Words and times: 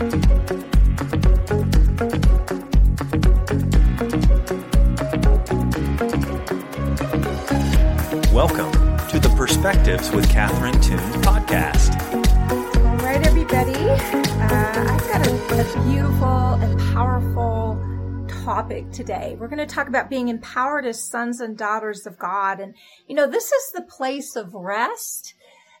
Welcome 0.00 0.16
to 9.08 9.18
the 9.20 9.30
Perspectives 9.36 10.10
with 10.12 10.26
Catherine 10.30 10.80
Toon 10.80 10.98
podcast. 11.20 12.00
All 12.78 12.96
right, 12.96 13.26
everybody. 13.26 13.74
Uh, 13.74 14.88
I've 14.88 15.06
got 15.06 15.26
a, 15.26 15.32
a 15.34 15.84
beautiful 15.84 16.54
and 16.54 16.80
powerful 16.94 18.26
topic 18.42 18.90
today. 18.92 19.36
We're 19.38 19.48
going 19.48 19.58
to 19.58 19.66
talk 19.66 19.88
about 19.88 20.08
being 20.08 20.28
empowered 20.28 20.86
as 20.86 21.04
sons 21.04 21.42
and 21.42 21.58
daughters 21.58 22.06
of 22.06 22.18
God. 22.18 22.58
And, 22.58 22.74
you 23.06 23.14
know, 23.14 23.26
this 23.26 23.52
is 23.52 23.72
the 23.72 23.82
place 23.82 24.34
of 24.34 24.54
rest. 24.54 25.34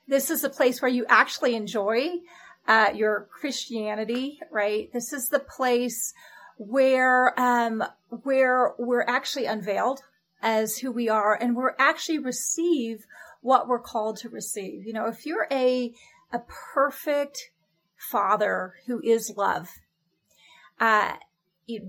This 0.06 0.28
is 0.28 0.44
a 0.44 0.50
place 0.50 0.82
where 0.82 0.90
you 0.90 1.06
actually 1.08 1.54
enjoy 1.54 2.18
uh, 2.66 2.90
your 2.94 3.28
Christianity, 3.30 4.40
right? 4.50 4.92
This 4.92 5.12
is 5.12 5.28
the 5.28 5.40
place 5.40 6.12
where, 6.56 7.38
um, 7.40 7.82
where 8.08 8.74
we're 8.78 9.04
actually 9.08 9.46
unveiled 9.46 10.00
as 10.42 10.78
who 10.78 10.92
we 10.92 11.08
are 11.08 11.34
and 11.34 11.56
we're 11.56 11.74
actually 11.78 12.18
receive 12.18 13.06
what 13.40 13.68
we're 13.68 13.80
called 13.80 14.18
to 14.18 14.28
receive. 14.28 14.86
You 14.86 14.92
know, 14.92 15.06
if 15.06 15.26
you're 15.26 15.46
a, 15.50 15.92
a 16.32 16.40
perfect 16.74 17.50
father 17.96 18.74
who 18.86 19.00
is 19.02 19.34
love, 19.36 19.68
uh, 20.78 21.14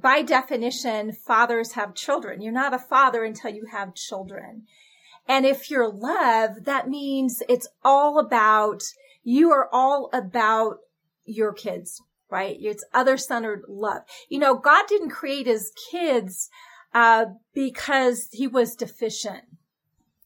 by 0.02 0.22
definition, 0.22 1.12
fathers 1.12 1.74
have 1.74 1.96
children. 1.96 2.42
You're 2.42 2.54
not 2.54 2.74
a 2.74 2.80
father 2.80 3.24
until 3.24 3.52
you 3.52 3.66
have 3.72 3.96
children. 3.96 4.64
And 5.28 5.46
if 5.46 5.70
you're 5.70 5.92
love, 5.92 6.66
that 6.66 6.90
means 6.90 7.42
it's 7.48 7.68
all 7.84 8.20
about, 8.20 8.84
you 9.24 9.52
are 9.52 9.70
all 9.72 10.10
about 10.14 10.78
your 11.26 11.54
kids, 11.54 12.02
right? 12.30 12.58
It's 12.60 12.86
other 12.94 13.18
centered 13.18 13.64
love. 13.68 14.04
You 14.30 14.40
know, 14.40 14.56
God 14.56 14.86
didn't 14.88 15.12
create 15.12 15.48
his 15.48 15.72
kids 15.92 16.50
uh, 16.94 17.26
because 17.54 18.30
he 18.32 18.48
was 18.48 18.76
deficient, 18.76 19.44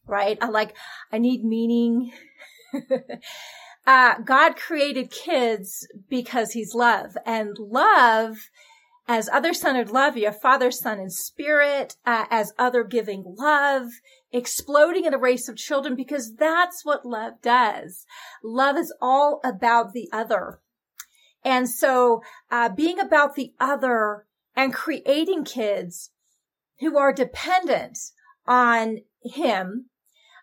right? 0.06 0.38
I 0.42 0.48
like, 0.48 0.76
I 1.12 1.18
need 1.18 1.44
meaning. 1.44 2.12
uh, 3.88 4.16
God 4.20 4.56
created 4.56 5.12
kids 5.12 5.88
because 6.10 6.54
he's 6.54 6.74
love 6.74 7.18
and 7.26 7.58
love 7.60 8.38
as 9.08 9.30
other 9.30 9.54
centered 9.54 9.92
love, 9.92 10.18
you 10.18 10.26
have 10.26 10.42
father, 10.42 10.72
son, 10.72 11.00
and 11.00 11.14
spirit, 11.14 11.96
uh, 12.06 12.26
as 12.32 12.54
other 12.58 12.84
giving 12.84 13.24
love, 13.38 13.90
exploding 14.32 15.06
in 15.06 15.14
a 15.14 15.18
race 15.18 15.48
of 15.48 15.58
children 15.58 15.96
because 15.96 16.36
that's 16.36 16.84
what 16.84 17.06
love 17.06 17.34
does. 17.42 18.06
Love 18.44 18.78
is 18.78 18.94
all 19.00 19.42
about 19.44 19.94
the 19.94 20.10
other. 20.12 20.60
And 21.44 21.70
so, 21.70 22.24
uh, 22.50 22.70
being 22.70 23.00
about 23.00 23.36
the 23.36 23.54
other 23.60 24.26
and 24.56 24.74
creating 24.74 25.44
kids 25.44 26.10
who 26.80 26.98
are 26.98 27.14
dependent 27.14 28.00
on 28.48 29.02
him 29.22 29.90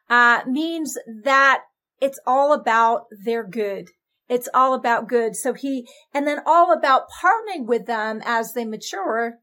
uh, 0.08 0.42
means 0.46 0.96
that 1.24 1.62
it's 2.00 2.20
all 2.26 2.52
about 2.52 3.06
their 3.24 3.44
good. 3.44 3.90
It's 4.28 4.48
all 4.54 4.74
about 4.74 5.08
good. 5.08 5.36
So 5.36 5.52
he, 5.52 5.88
and 6.14 6.26
then 6.26 6.40
all 6.46 6.72
about 6.72 7.08
partnering 7.22 7.66
with 7.66 7.86
them 7.86 8.20
as 8.24 8.52
they 8.52 8.64
mature 8.64 9.38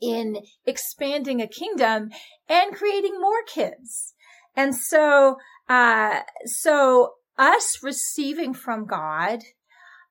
in 0.00 0.38
expanding 0.64 1.40
a 1.40 1.48
kingdom 1.48 2.10
and 2.48 2.74
creating 2.74 3.20
more 3.20 3.42
kids. 3.46 4.14
And 4.54 4.74
so, 4.74 5.36
uh, 5.68 6.20
so 6.44 7.14
us 7.36 7.78
receiving 7.82 8.54
from 8.54 8.86
God 8.86 9.40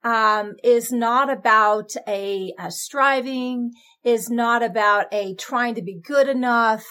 um, 0.04 0.54
is 0.64 0.92
not 0.92 1.30
about 1.30 1.92
a, 2.08 2.54
a, 2.60 2.72
striving, 2.72 3.72
is 4.04 4.30
not 4.30 4.64
about 4.64 5.08
a 5.12 5.36
trying 5.36 5.76
to 5.76 5.82
be 5.82 6.00
good 6.00 6.30
enough, 6.30 6.86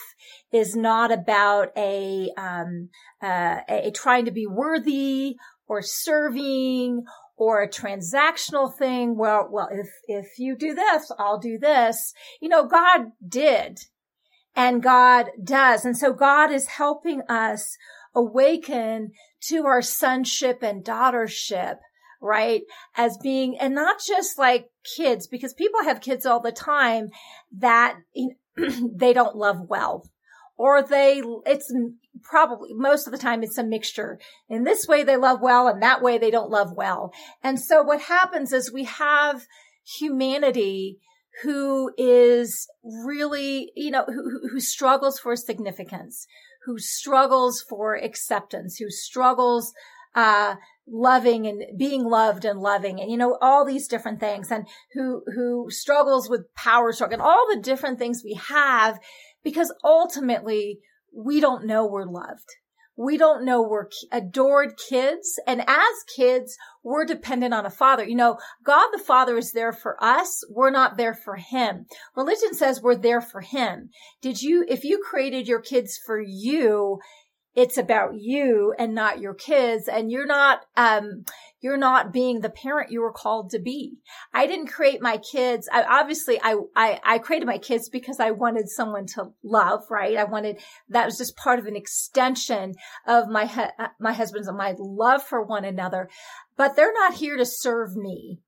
is 0.53 0.77
not 0.77 1.13
about 1.13 1.69
a, 1.77 2.31
um, 2.37 2.91
uh, 3.23 3.61
a, 3.69 3.89
a 3.89 3.91
trying 3.91 4.25
to 4.27 4.33
be 4.33 4.47
worthy 4.47 5.37
or 5.69 5.83
serving 5.83 7.05
or 7.37 7.63
a 7.63 7.69
transactional 7.69 8.77
thing. 8.77 9.17
Well, 9.17 9.49
well, 9.51 9.69
if, 9.71 9.89
if 10.07 10.39
you 10.39 10.57
do 10.57 10.75
this, 10.75 11.11
I'll 11.19 11.39
do 11.39 11.59
this. 11.59 12.15
You 12.41 12.49
know, 12.49 12.67
God 12.67 13.13
did 13.27 13.81
and 14.55 14.83
God 14.83 15.27
does. 15.43 15.85
And 15.85 15.97
so 15.97 16.13
God 16.13 16.51
is 16.51 16.67
helping 16.67 17.23
us 17.29 17.77
awaken 18.15 19.13
to 19.49 19.67
our 19.67 19.83
sonship 19.83 20.63
and 20.63 20.85
daughtership 20.85 21.77
right? 22.21 22.63
As 22.97 23.19
being, 23.19 23.59
and 23.59 23.75
not 23.75 23.97
just 24.05 24.39
like 24.39 24.71
kids, 24.97 25.27
because 25.27 25.55
people 25.55 25.83
have 25.83 26.01
kids 26.01 26.27
all 26.27 26.41
the 26.41 26.53
time 26.53 27.11
that 27.59 27.99
they 28.57 29.13
don't 29.13 29.37
love 29.37 29.61
well. 29.69 30.09
Or 30.59 30.83
they, 30.83 31.23
it's 31.45 31.73
probably 32.23 32.73
most 32.73 33.07
of 33.07 33.13
the 33.13 33.19
time 33.19 33.43
it's 33.43 33.59
a 33.59 33.65
mixture. 33.65 34.19
In 34.49 34.65
this 34.65 34.87
way 34.89 35.05
they 35.05 35.17
love 35.17 35.41
well 35.41 35.69
and 35.69 35.83
that 35.83 36.03
way 36.03 36.19
they 36.19 36.31
don't 36.31 36.51
love 36.51 36.73
well. 36.75 37.13
And 37.43 37.61
so 37.61 37.83
what 37.83 38.03
happens 38.03 38.53
is 38.53 38.73
we 38.73 38.85
have 38.85 39.47
humanity 39.99 40.99
who 41.43 41.93
is 41.99 42.67
really, 42.83 43.71
you 43.77 43.91
know, 43.91 44.05
who, 44.07 44.49
who 44.51 44.61
struggles 44.61 45.19
for 45.19 45.37
significance, 45.37 46.27
who 46.65 46.79
struggles 46.79 47.63
for 47.69 47.95
acceptance, 47.95 48.79
who 48.79 48.91
struggles 48.91 49.75
uh, 50.15 50.57
loving 50.89 51.47
and 51.47 51.63
being 51.77 52.05
loved 52.05 52.45
and 52.45 52.61
loving 52.61 53.01
and 53.01 53.11
you 53.11 53.17
know 53.17 53.37
all 53.41 53.65
these 53.65 53.89
different 53.89 54.21
things 54.21 54.53
and 54.53 54.67
who 54.95 55.21
who 55.35 55.67
struggles 55.69 56.31
with 56.31 56.55
power 56.55 56.93
struggle 56.93 57.15
and 57.15 57.23
all 57.23 57.45
the 57.51 57.61
different 57.61 57.99
things 57.99 58.23
we 58.25 58.35
have 58.35 59.01
because 59.47 59.73
ultimately 59.85 60.81
we 61.15 61.39
don't 61.39 61.65
know 61.65 61.87
we're 61.87 62.05
loved. 62.05 62.49
We 62.97 63.17
don't 63.17 63.45
know 63.45 63.63
we're 63.63 63.89
adored 64.11 64.73
kids. 64.89 65.39
And 65.47 65.61
as 65.61 65.95
kids 66.17 66.57
we're 66.83 67.05
dependent 67.05 67.55
on 67.55 67.65
a 67.65 67.71
father. 67.71 68.05
You 68.05 68.17
know 68.17 68.39
god 68.65 68.89
the 68.93 68.99
father 68.99 69.39
is 69.39 69.53
there 69.53 69.73
for 69.73 70.03
us. 70.03 70.43
We're 70.51 70.73
not 70.73 70.97
there 70.97 71.15
for 71.15 71.37
him. 71.37 71.87
Religion 72.17 72.55
says 72.55 72.83
we're 72.83 72.97
there 72.97 73.21
for 73.21 73.41
him. 73.41 73.91
Did 74.21 74.43
you 74.43 74.65
if 74.69 74.83
you 74.83 75.01
created 75.09 75.47
your 75.47 75.61
kids 75.61 75.97
for 76.05 76.21
you 76.21 76.99
it's 77.57 77.79
about 77.79 78.15
you 78.15 78.75
and 78.79 78.95
not 78.95 79.19
your 79.19 79.33
kids 79.33 79.89
and 79.89 80.11
you're 80.11 80.27
not 80.27 80.61
um 80.77 81.25
you're 81.63 81.79
not 81.79 82.13
being 82.13 82.41
the 82.41 82.51
parent 82.51 82.93
you 82.93 83.01
were 83.01 83.13
called 83.13 83.51
to 83.51 83.59
be. 83.59 83.95
I 84.33 84.47
didn't 84.47 84.69
create 84.69 85.01
my 85.01 85.17
kids. 85.17 85.69
I, 85.73 85.83
obviously 85.83 86.39
I, 86.41 86.57
I 86.77 87.01
i 87.03 87.19
created 87.19 87.47
my 87.47 87.59
kids 87.59 87.89
because 87.89 88.21
i 88.21 88.31
wanted 88.31 88.69
someone 88.69 89.07
to 89.15 89.33
love 89.43 89.85
right? 89.91 90.19
I 90.19 90.25
wanted 90.25 90.61
that 90.91 91.07
was 91.07 91.17
just 91.17 91.37
part 91.37 91.59
of 91.59 91.67
an 91.67 91.77
extension 91.77 92.75
of 93.07 93.29
my 93.29 93.45
uh, 93.79 93.89
my 93.99 94.13
husband's 94.13 94.49
and 94.49 94.59
my 94.59 94.75
love 94.79 95.25
for 95.25 95.43
one 95.43 95.65
another. 95.65 96.11
But 96.57 96.77
they're 96.77 96.93
not 96.93 97.15
here 97.15 97.39
to 97.39 97.47
serve 97.47 97.97
me. 97.97 98.41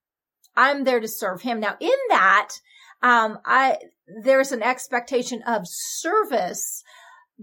I'm 0.54 0.84
there 0.84 1.00
to 1.00 1.08
serve 1.08 1.40
him. 1.42 1.60
Now 1.60 1.76
in 1.80 1.98
that 2.10 2.50
um 3.02 3.38
i 3.44 3.78
there's 4.22 4.52
an 4.52 4.62
expectation 4.62 5.42
of 5.46 5.62
service 5.64 6.82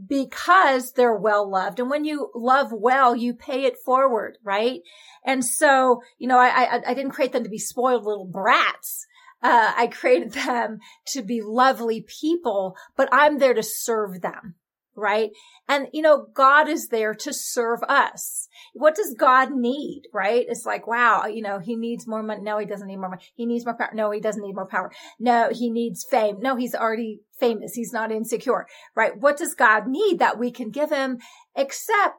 because 0.07 0.91
they're 0.91 1.15
well 1.15 1.49
loved. 1.49 1.79
And 1.79 1.89
when 1.89 2.05
you 2.05 2.31
love 2.35 2.71
well, 2.71 3.15
you 3.15 3.33
pay 3.33 3.63
it 3.63 3.77
forward, 3.77 4.37
right? 4.43 4.81
And 5.25 5.43
so, 5.43 6.01
you 6.17 6.27
know, 6.27 6.37
I, 6.37 6.47
I, 6.47 6.81
I 6.87 6.93
didn't 6.93 7.11
create 7.11 7.31
them 7.31 7.43
to 7.43 7.49
be 7.49 7.57
spoiled 7.57 8.05
little 8.05 8.25
brats. 8.25 9.05
Uh, 9.41 9.73
I 9.75 9.87
created 9.87 10.31
them 10.45 10.79
to 11.07 11.21
be 11.21 11.41
lovely 11.41 12.01
people, 12.01 12.75
but 12.95 13.09
I'm 13.11 13.39
there 13.39 13.53
to 13.53 13.63
serve 13.63 14.21
them 14.21 14.55
right? 14.95 15.31
And, 15.67 15.87
you 15.93 16.01
know, 16.01 16.27
God 16.33 16.67
is 16.69 16.89
there 16.89 17.13
to 17.15 17.33
serve 17.33 17.81
us. 17.83 18.47
What 18.73 18.95
does 18.95 19.15
God 19.17 19.51
need, 19.51 20.03
right? 20.13 20.45
It's 20.47 20.65
like, 20.65 20.87
wow, 20.87 21.25
you 21.25 21.41
know, 21.41 21.59
he 21.59 21.75
needs 21.75 22.07
more 22.07 22.23
money. 22.23 22.41
No, 22.41 22.57
he 22.57 22.65
doesn't 22.65 22.87
need 22.87 22.97
more 22.97 23.09
money. 23.09 23.23
He 23.35 23.45
needs 23.45 23.65
more 23.65 23.75
power. 23.75 23.91
No, 23.93 24.11
he 24.11 24.19
doesn't 24.19 24.41
need 24.41 24.55
more 24.55 24.67
power. 24.67 24.91
No, 25.19 25.49
he 25.51 25.69
needs 25.69 26.05
fame. 26.09 26.37
No, 26.39 26.55
he's 26.55 26.75
already 26.75 27.21
famous. 27.39 27.73
He's 27.73 27.93
not 27.93 28.11
insecure, 28.11 28.65
right? 28.95 29.17
What 29.17 29.37
does 29.37 29.53
God 29.53 29.87
need 29.87 30.19
that 30.19 30.39
we 30.39 30.51
can 30.51 30.71
give 30.71 30.91
him 30.91 31.17
except 31.55 32.15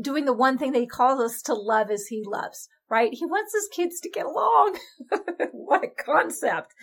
doing 0.00 0.24
the 0.24 0.32
one 0.32 0.58
thing 0.58 0.72
that 0.72 0.80
he 0.80 0.86
calls 0.86 1.20
us 1.20 1.42
to 1.42 1.54
love 1.54 1.90
as 1.90 2.06
he 2.06 2.22
loves, 2.26 2.68
right? 2.90 3.10
He 3.12 3.26
wants 3.26 3.52
his 3.52 3.68
kids 3.74 4.00
to 4.00 4.10
get 4.10 4.26
along. 4.26 4.78
what 5.52 5.84
a 5.84 5.88
concept. 5.88 6.74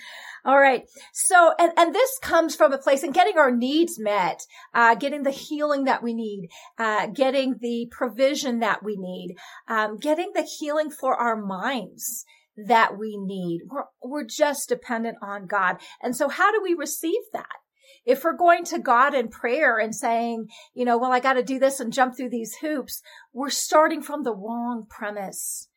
All 0.44 0.59
right. 0.59 0.83
So, 1.13 1.53
and, 1.59 1.71
and 1.77 1.94
this 1.94 2.18
comes 2.19 2.56
from 2.56 2.74
a 2.74 2.77
place 2.77 3.03
and 3.03 3.13
getting 3.13 3.38
our 3.38 3.51
needs 3.51 4.00
met, 4.00 4.42
uh, 4.74 4.95
getting 4.95 5.24
the 5.24 5.31
healing 5.31 5.83
that 5.83 6.01
we 6.01 6.13
need, 6.13 6.50
uh, 6.80 7.07
getting 7.07 7.57
the 7.59 7.88
provision 7.92 8.59
that 8.59 8.83
we 8.83 8.98
need, 8.98 9.36
um, 9.68 9.98
getting 9.98 10.31
the 10.33 10.42
healing 10.42 10.89
for 10.89 11.15
our 11.15 11.36
minds 11.36 12.25
that 12.57 12.98
we 12.98 13.18
need. 13.18 13.62
We're, 13.69 13.86
we're 14.03 14.25
just 14.25 14.69
dependent 14.69 15.18
on 15.21 15.48
God. 15.48 15.77
And 16.01 16.15
so 16.15 16.27
how 16.27 16.51
do 16.51 16.62
we 16.62 16.74
receive 16.74 17.21
that? 17.33 17.45
If 18.03 18.24
we're 18.24 18.36
going 18.36 18.63
to 18.65 18.80
God 18.80 19.13
in 19.13 19.27
prayer 19.27 19.77
and 19.77 19.94
saying, 19.94 20.48
you 20.74 20.86
know, 20.86 20.98
well, 20.98 21.12
I 21.12 21.19
got 21.19 21.33
to 21.33 21.44
do 21.44 21.59
this 21.59 21.80
and 21.80 21.94
jump 21.94 22.18
through 22.18 22.31
these 22.31 22.56
hoops, 22.62 23.01
we're 23.31 23.51
starting 23.51 24.01
from 24.01 24.24
the 24.24 24.33
wrong 24.33 24.88
premise. 24.89 25.69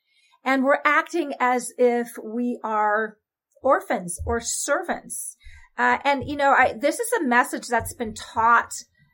And 0.45 0.65
we're 0.65 0.81
acting 0.85 1.33
as 1.41 1.73
if 1.79 2.09
we 2.23 2.59
are 2.63 3.17
orphans 3.63 4.21
or 4.27 4.41
servants. 4.41 5.37
Uh, 5.77 5.99
and 6.05 6.29
you 6.29 6.37
know, 6.37 6.53
I, 6.53 6.75
this 6.79 7.01
is 7.01 7.13
a 7.13 7.25
message 7.25 7.69
that's 7.69 7.95
been 7.95 8.15
taught 8.15 8.73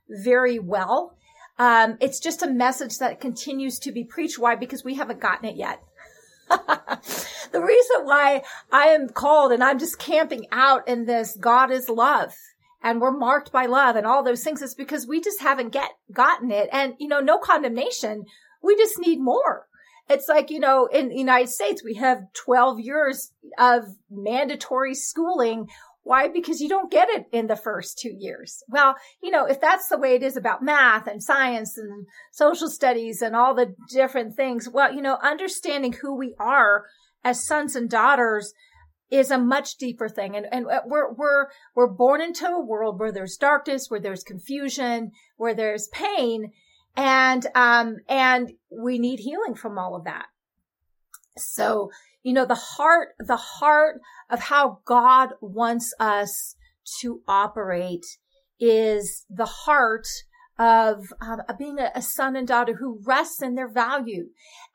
very 0.08 0.58
well. 0.58 1.16
Um, 1.58 1.96
it's 2.00 2.20
just 2.20 2.42
a 2.42 2.50
message 2.50 2.98
that 2.98 3.20
continues 3.20 3.78
to 3.80 3.92
be 3.92 4.04
preached. 4.04 4.38
Why? 4.38 4.56
Because 4.56 4.84
we 4.84 4.94
haven't 4.94 5.20
gotten 5.20 5.48
it 5.48 5.56
yet. 5.56 5.80
the 6.50 7.62
reason 7.62 8.04
why 8.04 8.42
I 8.72 8.86
am 8.86 9.08
called 9.08 9.52
and 9.52 9.62
I'm 9.62 9.78
just 9.78 9.98
camping 9.98 10.46
out 10.50 10.88
in 10.88 11.04
this 11.04 11.36
God 11.40 11.70
is 11.70 11.88
love 11.88 12.34
and 12.82 13.00
we're 13.00 13.16
marked 13.16 13.52
by 13.52 13.66
love 13.66 13.96
and 13.96 14.06
all 14.06 14.24
those 14.24 14.42
things 14.42 14.62
is 14.62 14.74
because 14.74 15.06
we 15.06 15.20
just 15.20 15.40
haven't 15.40 15.70
get 15.70 15.90
gotten 16.12 16.50
it. 16.50 16.68
And, 16.72 16.94
you 16.98 17.08
know, 17.08 17.20
no 17.20 17.38
condemnation. 17.38 18.24
We 18.62 18.76
just 18.76 18.98
need 18.98 19.20
more. 19.20 19.66
It's 20.10 20.28
like, 20.28 20.50
you 20.50 20.58
know, 20.58 20.86
in 20.86 21.08
the 21.08 21.16
United 21.16 21.48
States, 21.48 21.84
we 21.84 21.94
have 21.94 22.32
12 22.34 22.80
years 22.80 23.32
of 23.58 23.84
mandatory 24.10 24.94
schooling. 24.94 25.68
Why? 26.02 26.26
Because 26.26 26.60
you 26.60 26.68
don't 26.68 26.90
get 26.90 27.08
it 27.08 27.26
in 27.32 27.46
the 27.46 27.54
first 27.54 27.96
two 27.98 28.12
years. 28.18 28.64
Well, 28.68 28.96
you 29.22 29.30
know, 29.30 29.46
if 29.46 29.60
that's 29.60 29.88
the 29.88 29.98
way 29.98 30.16
it 30.16 30.24
is 30.24 30.36
about 30.36 30.64
math 30.64 31.06
and 31.06 31.22
science 31.22 31.78
and 31.78 32.06
social 32.32 32.68
studies 32.68 33.22
and 33.22 33.36
all 33.36 33.54
the 33.54 33.74
different 33.88 34.34
things, 34.34 34.68
well, 34.68 34.92
you 34.92 35.00
know, 35.00 35.16
understanding 35.22 35.92
who 35.92 36.16
we 36.16 36.34
are 36.40 36.86
as 37.22 37.46
sons 37.46 37.76
and 37.76 37.88
daughters 37.88 38.52
is 39.10 39.30
a 39.30 39.38
much 39.38 39.76
deeper 39.76 40.08
thing. 40.08 40.36
And, 40.36 40.46
and 40.50 40.66
uh, 40.66 40.80
we're, 40.86 41.12
we're, 41.12 41.46
we're 41.76 41.92
born 41.92 42.20
into 42.20 42.46
a 42.46 42.64
world 42.64 42.98
where 42.98 43.12
there's 43.12 43.36
darkness, 43.36 43.86
where 43.88 44.00
there's 44.00 44.24
confusion, 44.24 45.12
where 45.36 45.54
there's 45.54 45.88
pain. 45.92 46.52
And, 46.96 47.46
um, 47.54 47.96
and 48.08 48.52
we 48.70 48.98
need 48.98 49.20
healing 49.20 49.54
from 49.54 49.78
all 49.78 49.96
of 49.96 50.04
that. 50.04 50.26
So, 51.36 51.90
you 52.22 52.32
know, 52.32 52.44
the 52.44 52.54
heart, 52.54 53.10
the 53.18 53.36
heart 53.36 54.00
of 54.28 54.40
how 54.40 54.80
God 54.84 55.30
wants 55.40 55.94
us 55.98 56.56
to 57.00 57.22
operate 57.26 58.04
is 58.58 59.24
the 59.30 59.46
heart 59.46 60.06
of 60.58 61.06
um, 61.22 61.40
being 61.58 61.78
a, 61.78 61.90
a, 61.94 62.02
son 62.02 62.36
and 62.36 62.46
daughter 62.46 62.74
who 62.74 63.00
rests 63.06 63.40
in 63.40 63.54
their 63.54 63.70
value. 63.72 64.26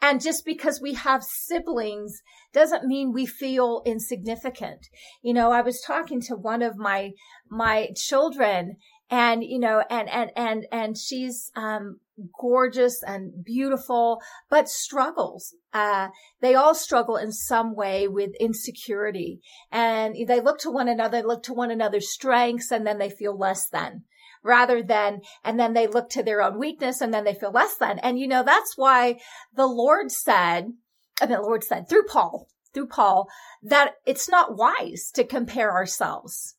And 0.02 0.20
just 0.20 0.44
because 0.44 0.82
we 0.82 0.96
have 0.96 1.24
siblings 1.24 2.24
doesn't 2.54 2.88
mean 2.88 3.14
we 3.14 3.28
feel 3.28 3.84
insignificant. 3.86 4.88
You 5.22 5.36
know, 5.36 5.52
I 5.52 5.62
was 5.62 5.84
talking 5.86 6.22
to 6.22 6.36
one 6.36 6.64
of 6.64 6.76
my, 6.76 7.12
my 7.52 7.90
children 7.96 8.78
and, 9.10 9.44
you 9.44 9.60
know, 9.60 9.84
and, 9.90 10.10
and, 10.10 10.32
and, 10.36 10.66
and 10.72 10.98
she's, 10.98 11.52
um, 11.56 12.00
gorgeous 12.40 13.04
and 13.04 13.44
beautiful, 13.44 14.22
but 14.50 14.70
struggles. 14.70 15.54
Uh, 15.74 16.10
they 16.42 16.56
all 16.56 16.74
struggle 16.74 17.18
in 17.18 17.32
some 17.32 17.76
way 17.76 18.08
with 18.08 18.32
insecurity 18.40 19.42
and 19.72 20.16
they 20.28 20.40
look 20.40 20.60
to 20.60 20.72
one 20.72 20.88
another, 20.88 21.22
look 21.22 21.44
to 21.44 21.54
one 21.54 21.72
another's 21.72 22.10
strengths, 22.10 22.72
and 22.72 22.88
then 22.88 22.98
they 22.98 23.10
feel 23.10 23.38
less 23.38 23.68
than 23.70 24.04
rather 24.44 24.84
than, 24.84 25.22
and 25.44 25.60
then 25.60 25.74
they 25.74 25.88
look 25.88 26.08
to 26.08 26.22
their 26.22 26.42
own 26.42 26.60
weakness 26.60 27.02
and 27.02 27.12
then 27.12 27.24
they 27.24 27.34
feel 27.34 27.52
less 27.52 27.78
than. 27.78 27.98
And 28.00 28.20
you 28.20 28.28
know, 28.28 28.44
that's 28.44 28.78
why 28.78 29.20
the 29.56 29.66
Lord 29.66 30.12
said, 30.12 30.72
I 31.20 31.26
mean, 31.26 31.38
the 31.38 31.42
Lord 31.42 31.64
said 31.64 31.90
through 31.90 32.06
Paul, 32.06 32.48
through 32.74 32.88
Paul, 32.88 33.28
that 33.64 33.96
it's 34.06 34.30
not 34.30 34.56
wise 34.56 35.10
to 35.16 35.24
compare 35.24 35.72
ourselves 35.72 36.56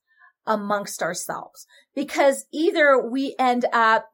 amongst 0.46 1.02
ourselves 1.02 1.66
because 1.94 2.46
either 2.52 3.00
we 3.00 3.34
end 3.38 3.64
up 3.72 4.06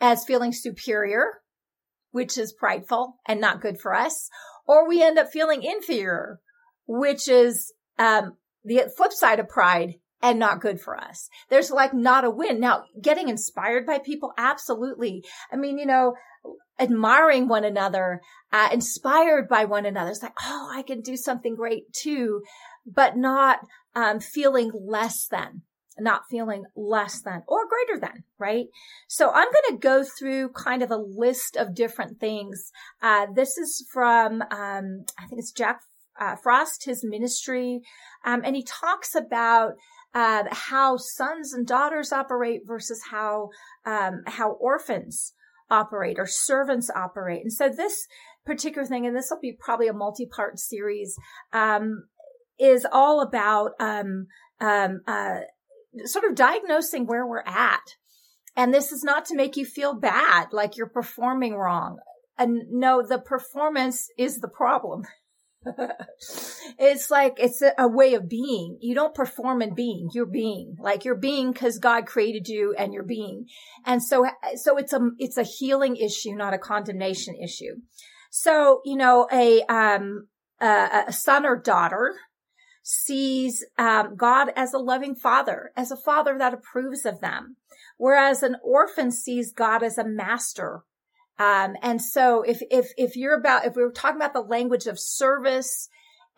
as 0.00 0.24
feeling 0.24 0.52
superior, 0.52 1.42
which 2.10 2.38
is 2.38 2.52
prideful 2.52 3.16
and 3.26 3.40
not 3.40 3.60
good 3.60 3.78
for 3.80 3.94
us, 3.94 4.28
or 4.66 4.88
we 4.88 5.02
end 5.02 5.18
up 5.18 5.30
feeling 5.30 5.62
inferior, 5.62 6.40
which 6.86 7.28
is 7.28 7.72
um, 7.98 8.36
the 8.64 8.90
flip 8.96 9.12
side 9.12 9.40
of 9.40 9.48
pride 9.48 9.94
and 10.22 10.38
not 10.38 10.60
good 10.60 10.80
for 10.80 10.96
us. 10.96 11.28
There's 11.50 11.70
like 11.70 11.92
not 11.92 12.24
a 12.24 12.30
win. 12.30 12.60
Now, 12.60 12.84
getting 13.00 13.28
inspired 13.28 13.86
by 13.86 13.98
people, 13.98 14.32
absolutely. 14.38 15.24
I 15.52 15.56
mean, 15.56 15.78
you 15.78 15.86
know, 15.86 16.14
admiring 16.78 17.46
one 17.46 17.64
another, 17.64 18.20
uh, 18.52 18.70
inspired 18.72 19.48
by 19.48 19.64
one 19.64 19.86
another. 19.86 20.10
It's 20.10 20.22
like, 20.22 20.32
oh, 20.42 20.70
I 20.72 20.82
can 20.82 21.02
do 21.02 21.16
something 21.16 21.54
great 21.54 21.92
too, 21.92 22.42
but 22.86 23.16
not 23.16 23.60
um, 23.94 24.20
feeling 24.20 24.70
less 24.74 25.26
than 25.26 25.62
not 25.98 26.22
feeling 26.30 26.64
less 26.74 27.20
than 27.22 27.42
or 27.46 27.68
greater 27.68 28.00
than, 28.00 28.24
right? 28.38 28.66
So 29.08 29.30
I'm 29.30 29.48
going 29.48 29.76
to 29.76 29.78
go 29.78 30.04
through 30.18 30.50
kind 30.50 30.82
of 30.82 30.90
a 30.90 30.96
list 30.96 31.56
of 31.56 31.74
different 31.74 32.18
things. 32.18 32.70
Uh, 33.02 33.26
this 33.34 33.56
is 33.56 33.86
from, 33.92 34.42
um, 34.50 35.04
I 35.18 35.26
think 35.28 35.38
it's 35.38 35.52
Jack 35.52 35.80
uh, 36.20 36.36
Frost, 36.36 36.84
his 36.84 37.04
ministry. 37.04 37.80
Um, 38.24 38.42
and 38.44 38.56
he 38.56 38.64
talks 38.64 39.14
about 39.14 39.72
uh, 40.14 40.44
how 40.50 40.96
sons 40.96 41.52
and 41.52 41.66
daughters 41.66 42.12
operate 42.12 42.62
versus 42.64 43.00
how 43.10 43.50
um, 43.84 44.22
how 44.26 44.52
orphans 44.52 45.32
operate 45.70 46.18
or 46.18 46.26
servants 46.26 46.90
operate. 46.94 47.42
And 47.42 47.52
so 47.52 47.68
this 47.68 48.06
particular 48.46 48.86
thing, 48.86 49.06
and 49.06 49.16
this 49.16 49.28
will 49.30 49.40
be 49.40 49.56
probably 49.58 49.88
a 49.88 49.92
multi-part 49.92 50.58
series, 50.58 51.16
um, 51.52 52.04
is 52.58 52.86
all 52.92 53.20
about 53.20 53.72
um, 53.80 54.26
um, 54.60 55.00
uh, 55.08 55.40
sort 56.04 56.24
of 56.24 56.34
diagnosing 56.34 57.06
where 57.06 57.26
we're 57.26 57.44
at. 57.46 57.96
And 58.56 58.72
this 58.72 58.92
is 58.92 59.02
not 59.02 59.24
to 59.26 59.36
make 59.36 59.56
you 59.56 59.64
feel 59.64 59.94
bad, 59.94 60.48
like 60.52 60.76
you're 60.76 60.88
performing 60.88 61.56
wrong. 61.56 61.98
And 62.38 62.62
no, 62.70 63.02
the 63.06 63.18
performance 63.18 64.08
is 64.16 64.38
the 64.38 64.48
problem. 64.48 65.04
it's 66.78 67.10
like 67.10 67.34
it's 67.38 67.62
a, 67.62 67.72
a, 67.78 67.88
way 67.88 68.14
of 68.14 68.28
being. 68.28 68.76
You 68.80 68.94
don't 68.94 69.14
perform 69.14 69.62
in 69.62 69.74
being. 69.74 70.10
You're 70.12 70.26
being 70.26 70.76
like 70.78 71.04
you're 71.04 71.14
being 71.14 71.52
because 71.52 71.78
God 71.78 72.06
created 72.06 72.48
you 72.48 72.74
and 72.76 72.92
you're 72.92 73.02
being. 73.02 73.46
And 73.86 74.02
so, 74.02 74.26
so 74.56 74.76
it's 74.76 74.92
a 74.92 75.00
it's 75.18 75.38
a 75.38 75.42
healing 75.42 75.96
issue, 75.96 76.34
not 76.34 76.54
a 76.54 76.58
condemnation 76.58 77.34
issue. 77.42 77.76
So 78.30 78.82
you 78.84 78.96
know, 78.96 79.26
a 79.32 79.62
um 79.62 80.28
a, 80.60 81.04
a 81.08 81.12
son 81.12 81.46
or 81.46 81.56
daughter 81.56 82.14
sees 82.84 83.64
um, 83.76 84.14
God 84.14 84.50
as 84.54 84.72
a 84.72 84.78
loving 84.78 85.16
father, 85.16 85.72
as 85.76 85.90
a 85.90 85.96
father 85.96 86.36
that 86.38 86.54
approves 86.54 87.04
of 87.04 87.20
them, 87.20 87.56
whereas 87.96 88.44
an 88.44 88.56
orphan 88.62 89.10
sees 89.10 89.52
God 89.52 89.82
as 89.82 89.98
a 89.98 90.06
master 90.06 90.84
um, 91.38 91.74
and 91.82 92.00
so 92.00 92.42
if, 92.42 92.60
if, 92.70 92.92
if 92.96 93.16
you're 93.16 93.34
about, 93.34 93.66
if 93.66 93.74
we 93.74 93.82
were 93.82 93.90
talking 93.90 94.16
about 94.16 94.34
the 94.34 94.40
language 94.40 94.86
of 94.86 95.00
service 95.00 95.88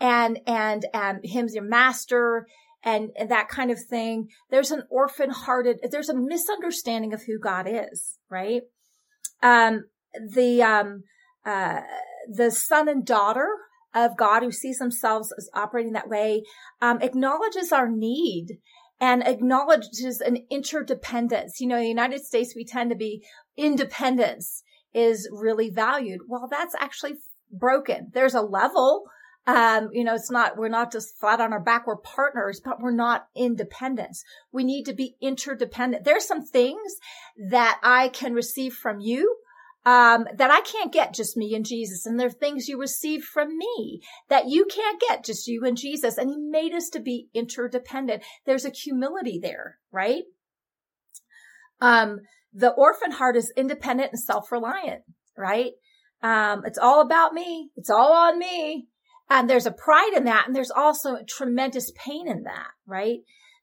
and, 0.00 0.40
and, 0.46 0.86
and 0.94 1.20
him's 1.22 1.54
your 1.54 1.64
master 1.64 2.46
and, 2.82 3.10
and 3.16 3.30
that 3.30 3.48
kind 3.48 3.70
of 3.70 3.78
thing, 3.78 4.28
there's 4.50 4.70
an 4.70 4.84
orphan 4.88 5.30
hearted, 5.30 5.80
there's 5.90 6.08
a 6.08 6.16
misunderstanding 6.16 7.12
of 7.12 7.24
who 7.24 7.38
God 7.38 7.66
is, 7.68 8.18
right? 8.30 8.62
Um, 9.42 9.84
the, 10.32 10.62
um, 10.62 11.02
uh, 11.44 11.80
the 12.28 12.50
son 12.50 12.88
and 12.88 13.04
daughter 13.04 13.48
of 13.96 14.16
God 14.16 14.42
who 14.42 14.52
sees 14.52 14.78
themselves 14.78 15.32
as 15.36 15.48
operating 15.54 15.94
that 15.94 16.08
way, 16.08 16.44
um, 16.80 17.00
acknowledges 17.00 17.72
our 17.72 17.88
need 17.88 18.58
and 19.00 19.26
acknowledges 19.26 20.20
an 20.20 20.38
interdependence. 20.50 21.60
You 21.60 21.66
know, 21.66 21.76
in 21.76 21.82
the 21.82 21.88
United 21.88 22.24
States, 22.24 22.54
we 22.54 22.64
tend 22.64 22.90
to 22.90 22.96
be 22.96 23.24
independence 23.56 24.62
is 24.94 25.28
really 25.32 25.70
valued. 25.70 26.20
Well, 26.28 26.46
that's 26.50 26.74
actually 26.78 27.14
broken. 27.50 28.10
There's 28.12 28.34
a 28.34 28.42
level. 28.42 29.04
Um, 29.46 29.90
you 29.92 30.02
know, 30.02 30.14
it's 30.14 30.30
not, 30.30 30.56
we're 30.56 30.68
not 30.68 30.90
just 30.90 31.18
flat 31.18 31.40
on 31.40 31.52
our 31.52 31.60
back. 31.60 31.86
We're 31.86 31.96
partners, 31.96 32.60
but 32.64 32.80
we're 32.80 32.90
not 32.90 33.26
independents. 33.36 34.24
We 34.52 34.64
need 34.64 34.84
to 34.84 34.92
be 34.92 35.16
interdependent. 35.20 36.04
There's 36.04 36.26
some 36.26 36.44
things 36.44 36.96
that 37.50 37.78
I 37.82 38.08
can 38.08 38.34
receive 38.34 38.74
from 38.74 39.00
you. 39.00 39.36
Um, 39.86 40.26
that 40.36 40.50
I 40.50 40.62
can't 40.62 40.92
get 40.92 41.14
just 41.14 41.36
me 41.36 41.54
and 41.54 41.64
Jesus. 41.64 42.06
And 42.06 42.18
there 42.18 42.26
are 42.26 42.30
things 42.30 42.66
you 42.66 42.76
receive 42.76 43.22
from 43.22 43.56
me 43.56 44.02
that 44.28 44.48
you 44.48 44.66
can't 44.66 45.00
get 45.00 45.24
just 45.24 45.46
you 45.46 45.64
and 45.64 45.76
Jesus. 45.76 46.18
And 46.18 46.28
he 46.28 46.36
made 46.38 46.74
us 46.74 46.88
to 46.88 47.00
be 47.00 47.28
interdependent. 47.32 48.24
There's 48.46 48.64
a 48.64 48.70
humility 48.70 49.38
there, 49.40 49.78
right? 49.92 50.24
Um, 51.80 52.18
the 52.52 52.70
orphan 52.70 53.12
heart 53.12 53.36
is 53.36 53.52
independent 53.56 54.10
and 54.10 54.20
self-reliant, 54.20 55.02
right? 55.38 55.70
Um, 56.20 56.64
it's 56.64 56.78
all 56.78 57.00
about 57.00 57.32
me. 57.32 57.70
It's 57.76 57.90
all 57.90 58.12
on 58.12 58.40
me. 58.40 58.88
And 59.30 59.48
there's 59.48 59.66
a 59.66 59.70
pride 59.70 60.14
in 60.16 60.24
that. 60.24 60.48
And 60.48 60.56
there's 60.56 60.72
also 60.72 61.14
a 61.14 61.24
tremendous 61.24 61.92
pain 61.94 62.26
in 62.26 62.42
that, 62.42 62.70
right? 62.88 63.18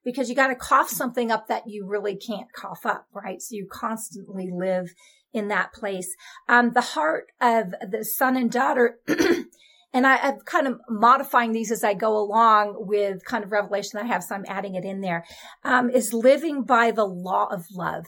Because 0.05 0.29
you 0.29 0.35
got 0.35 0.47
to 0.47 0.55
cough 0.55 0.89
something 0.89 1.31
up 1.31 1.47
that 1.47 1.63
you 1.67 1.85
really 1.85 2.15
can't 2.15 2.47
cough 2.55 2.85
up, 2.85 3.07
right? 3.13 3.41
So 3.41 3.55
you 3.55 3.67
constantly 3.69 4.49
live 4.49 4.93
in 5.33 5.47
that 5.49 5.73
place. 5.73 6.15
Um, 6.47 6.71
the 6.73 6.81
heart 6.81 7.27
of 7.41 7.73
the 7.89 8.05
son 8.05 8.37
and 8.37 8.51
daughter, 8.51 8.99
and 9.07 10.07
I, 10.07 10.15
am 10.27 10.39
kind 10.45 10.67
of 10.67 10.79
modifying 10.87 11.51
these 11.51 11.71
as 11.71 11.83
I 11.83 11.93
go 11.95 12.17
along 12.17 12.75
with 12.77 13.25
kind 13.25 13.43
of 13.43 13.51
revelation 13.51 13.99
I 13.99 14.05
have, 14.05 14.23
so 14.23 14.35
I'm 14.35 14.45
adding 14.47 14.75
it 14.75 14.85
in 14.85 15.01
there. 15.01 15.25
Um, 15.63 15.89
is 15.89 16.13
living 16.13 16.63
by 16.63 16.91
the 16.91 17.05
law 17.05 17.47
of 17.51 17.65
love. 17.71 18.05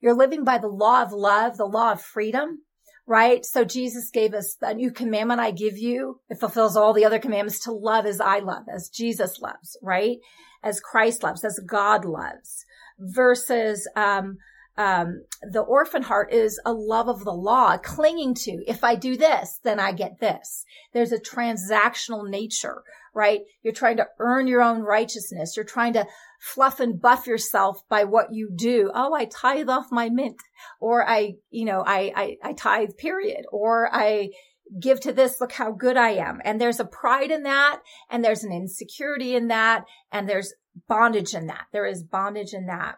You're 0.00 0.14
living 0.14 0.44
by 0.44 0.58
the 0.58 0.68
law 0.68 1.02
of 1.02 1.12
love, 1.12 1.56
the 1.56 1.64
law 1.64 1.92
of 1.92 2.02
freedom, 2.02 2.62
right? 3.06 3.44
So 3.44 3.64
Jesus 3.64 4.10
gave 4.10 4.34
us 4.34 4.56
a 4.60 4.74
new 4.74 4.92
commandment 4.92 5.40
I 5.40 5.50
give 5.50 5.78
you. 5.78 6.20
It 6.28 6.38
fulfills 6.38 6.76
all 6.76 6.92
the 6.92 7.04
other 7.04 7.18
commandments 7.18 7.60
to 7.60 7.72
love 7.72 8.06
as 8.06 8.20
I 8.20 8.38
love, 8.38 8.64
as 8.72 8.90
Jesus 8.90 9.40
loves, 9.40 9.76
right? 9.82 10.18
As 10.62 10.78
Christ 10.78 11.22
loves, 11.22 11.44
as 11.44 11.58
God 11.66 12.04
loves 12.04 12.64
versus, 12.98 13.88
um, 13.96 14.38
um, 14.78 15.24
the 15.42 15.60
orphan 15.60 16.02
heart 16.02 16.32
is 16.32 16.60
a 16.64 16.72
love 16.72 17.08
of 17.08 17.24
the 17.24 17.32
law, 17.32 17.76
clinging 17.78 18.34
to, 18.34 18.62
if 18.68 18.84
I 18.84 18.94
do 18.94 19.16
this, 19.16 19.58
then 19.64 19.80
I 19.80 19.90
get 19.90 20.20
this. 20.20 20.64
There's 20.94 21.10
a 21.10 21.18
transactional 21.18 22.30
nature, 22.30 22.84
right? 23.12 23.40
You're 23.62 23.74
trying 23.74 23.96
to 23.96 24.06
earn 24.20 24.46
your 24.46 24.62
own 24.62 24.82
righteousness. 24.82 25.56
You're 25.56 25.64
trying 25.64 25.94
to 25.94 26.06
fluff 26.40 26.78
and 26.78 27.02
buff 27.02 27.26
yourself 27.26 27.82
by 27.88 28.04
what 28.04 28.32
you 28.32 28.50
do. 28.54 28.92
Oh, 28.94 29.12
I 29.12 29.24
tithe 29.24 29.68
off 29.68 29.86
my 29.90 30.10
mint 30.10 30.40
or 30.80 31.06
I, 31.06 31.32
you 31.50 31.64
know, 31.64 31.82
I, 31.84 32.12
I, 32.14 32.36
I 32.44 32.52
tithe 32.52 32.96
period 32.96 33.46
or 33.50 33.92
I, 33.92 34.30
give 34.78 35.00
to 35.00 35.14
this, 35.14 35.40
look 35.40 35.52
how 35.52 35.72
good 35.72 35.96
I 35.96 36.10
am. 36.10 36.42
And 36.44 36.60
there's 36.60 36.78
a 36.78 36.84
pride 36.84 37.30
in 37.30 37.44
that, 37.44 37.80
and 38.10 38.22
there's 38.22 38.44
an 38.44 38.52
insecurity 38.52 39.34
in 39.34 39.48
that, 39.48 39.86
and 40.12 40.28
there's 40.28 40.52
bondage 40.86 41.32
in 41.32 41.46
that. 41.46 41.68
There 41.72 41.86
is 41.86 42.02
bondage 42.02 42.52
in 42.52 42.66
that. 42.66 42.96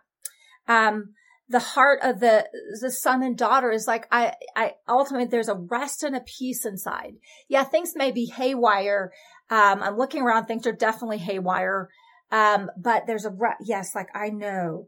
Um, 0.67 1.15
the 1.51 1.59
heart 1.59 1.99
of 2.03 2.21
the 2.21 2.47
the 2.81 2.93
son 2.93 3.25
and 3.25 3.37
daughter 3.37 3.73
is 3.73 3.89
like 3.89 4.07
I 4.13 4.35
I 4.55 4.75
ultimately 4.89 5.27
there's 5.27 5.49
a 5.49 5.57
rest 5.57 6.05
and 6.05 6.15
a 6.15 6.21
peace 6.21 6.65
inside. 6.65 7.15
Yeah, 7.49 7.65
things 7.65 7.93
may 7.97 8.13
be 8.13 8.27
haywire. 8.27 9.13
Um, 9.51 9.83
I'm 9.83 9.99
looking 9.99 10.23
around, 10.23 10.47
things 10.47 10.67
are 10.69 10.73
definitely 10.73 11.19
haywire. 11.19 11.89
Um, 12.31 12.71
but 12.81 13.09
there's 13.09 13.25
a 13.25 13.31
re- 13.31 13.57
yes, 13.61 13.97
like 13.97 14.09
I 14.15 14.29
know 14.29 14.87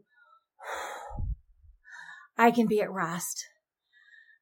I 2.37 2.51
can 2.51 2.67
be 2.67 2.81
at 2.81 2.91
rest. 2.91 3.45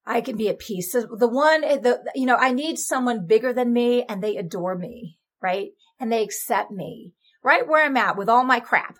I 0.05 0.21
can 0.21 0.37
be 0.37 0.49
at 0.49 0.59
peace. 0.59 0.91
So 0.91 1.07
the 1.17 1.27
one, 1.27 1.61
the 1.61 2.03
you 2.13 2.27
know, 2.27 2.35
I 2.35 2.51
need 2.51 2.77
someone 2.77 3.25
bigger 3.25 3.51
than 3.51 3.73
me, 3.73 4.03
and 4.07 4.23
they 4.23 4.37
adore 4.37 4.77
me, 4.77 5.17
right? 5.41 5.69
And 5.99 6.11
they 6.11 6.21
accept 6.21 6.69
me 6.69 7.13
right 7.43 7.67
where 7.67 7.83
I'm 7.83 7.97
at 7.97 8.15
with 8.15 8.29
all 8.29 8.43
my 8.43 8.59
crap, 8.59 8.97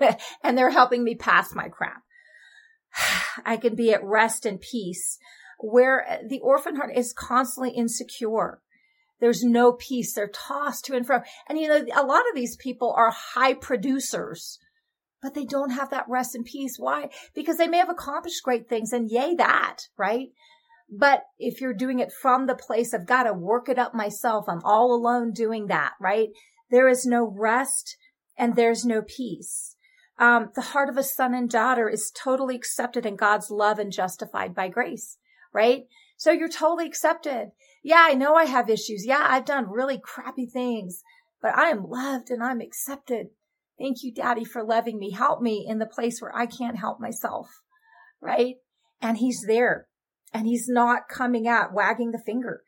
and 0.44 0.56
they're 0.56 0.70
helping 0.70 1.02
me 1.02 1.16
pass 1.16 1.52
my 1.52 1.68
crap. 1.68 2.03
I 3.44 3.56
can 3.56 3.74
be 3.74 3.92
at 3.92 4.04
rest 4.04 4.46
and 4.46 4.60
peace 4.60 5.18
where 5.58 6.20
the 6.28 6.40
orphan 6.40 6.76
heart 6.76 6.96
is 6.96 7.12
constantly 7.12 7.70
insecure. 7.70 8.60
There's 9.20 9.42
no 9.42 9.72
peace. 9.72 10.14
They're 10.14 10.28
tossed 10.28 10.84
to 10.86 10.96
and 10.96 11.06
fro. 11.06 11.20
And 11.48 11.58
you 11.58 11.68
know, 11.68 11.84
a 11.94 12.04
lot 12.04 12.28
of 12.28 12.34
these 12.34 12.56
people 12.56 12.92
are 12.96 13.10
high 13.10 13.54
producers, 13.54 14.58
but 15.22 15.34
they 15.34 15.44
don't 15.44 15.70
have 15.70 15.90
that 15.90 16.06
rest 16.08 16.34
and 16.34 16.44
peace. 16.44 16.76
Why? 16.78 17.10
Because 17.34 17.56
they 17.56 17.68
may 17.68 17.78
have 17.78 17.88
accomplished 17.88 18.42
great 18.42 18.68
things 18.68 18.92
and 18.92 19.10
yay 19.10 19.34
that, 19.36 19.88
right? 19.96 20.28
But 20.90 21.24
if 21.38 21.60
you're 21.60 21.74
doing 21.74 22.00
it 22.00 22.12
from 22.12 22.46
the 22.46 22.54
place 22.54 22.92
of 22.92 23.06
God, 23.06 23.24
to 23.24 23.32
work 23.32 23.68
it 23.68 23.78
up 23.78 23.94
myself, 23.94 24.44
I'm 24.48 24.62
all 24.64 24.94
alone 24.94 25.32
doing 25.32 25.68
that, 25.68 25.92
right? 26.00 26.28
There 26.70 26.88
is 26.88 27.06
no 27.06 27.24
rest 27.26 27.96
and 28.36 28.54
there's 28.54 28.84
no 28.84 29.02
peace. 29.02 29.73
Um, 30.18 30.50
the 30.54 30.60
heart 30.60 30.88
of 30.88 30.96
a 30.96 31.02
son 31.02 31.34
and 31.34 31.50
daughter 31.50 31.88
is 31.88 32.12
totally 32.14 32.54
accepted 32.54 33.04
in 33.04 33.16
God's 33.16 33.50
love 33.50 33.78
and 33.78 33.90
justified 33.90 34.54
by 34.54 34.68
grace, 34.68 35.18
right? 35.52 35.84
So 36.16 36.30
you're 36.30 36.48
totally 36.48 36.86
accepted. 36.86 37.50
Yeah, 37.82 38.04
I 38.06 38.14
know 38.14 38.34
I 38.34 38.44
have 38.44 38.70
issues. 38.70 39.04
Yeah, 39.04 39.26
I've 39.28 39.44
done 39.44 39.70
really 39.70 39.98
crappy 39.98 40.46
things, 40.46 41.02
but 41.42 41.56
I 41.56 41.70
am 41.70 41.88
loved 41.88 42.30
and 42.30 42.42
I'm 42.42 42.60
accepted. 42.60 43.28
Thank 43.78 43.98
you, 44.02 44.14
daddy, 44.14 44.44
for 44.44 44.64
loving 44.64 44.98
me. 44.98 45.10
Help 45.10 45.42
me 45.42 45.66
in 45.68 45.78
the 45.78 45.86
place 45.86 46.22
where 46.22 46.34
I 46.34 46.46
can't 46.46 46.78
help 46.78 47.00
myself, 47.00 47.48
right? 48.20 48.56
And 49.02 49.18
he's 49.18 49.44
there 49.46 49.88
and 50.32 50.46
he's 50.46 50.68
not 50.68 51.08
coming 51.08 51.48
at 51.48 51.72
wagging 51.72 52.12
the 52.12 52.22
finger. 52.24 52.62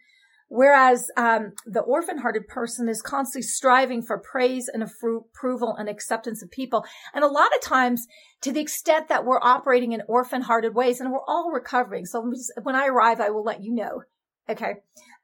Whereas 0.49 1.11
um, 1.17 1.53
the 1.67 1.81
orphan 1.81 2.19
hearted 2.19 2.47
person 2.47 2.89
is 2.89 3.03
constantly 3.03 3.43
striving 3.43 4.03
for 4.03 4.19
praise 4.19 4.71
and 4.73 4.83
approval 4.83 5.75
and 5.77 5.89
acceptance 5.89 6.43
of 6.43 6.51
people. 6.51 6.85
And 7.15 7.25
a 7.25 7.29
lot 7.29 7.55
of 7.55 7.61
times, 7.61 8.07
to 8.43 8.53
the 8.53 8.61
extent 8.61 9.09
that 9.09 9.25
we're 9.25 9.41
operating 9.43 9.93
in 9.93 10.03
orphan 10.07 10.43
hearted 10.43 10.75
ways, 10.75 11.01
and 11.01 11.11
we're 11.11 11.25
all 11.27 11.51
recovering. 11.53 12.07
So 12.07 12.31
just, 12.33 12.53
when 12.63 12.77
I 12.77 12.87
arrive, 12.87 13.21
I 13.21 13.31
will 13.31 13.45
let 13.45 13.63
you 13.63 13.75
know. 13.75 14.03
Okay. 14.49 14.75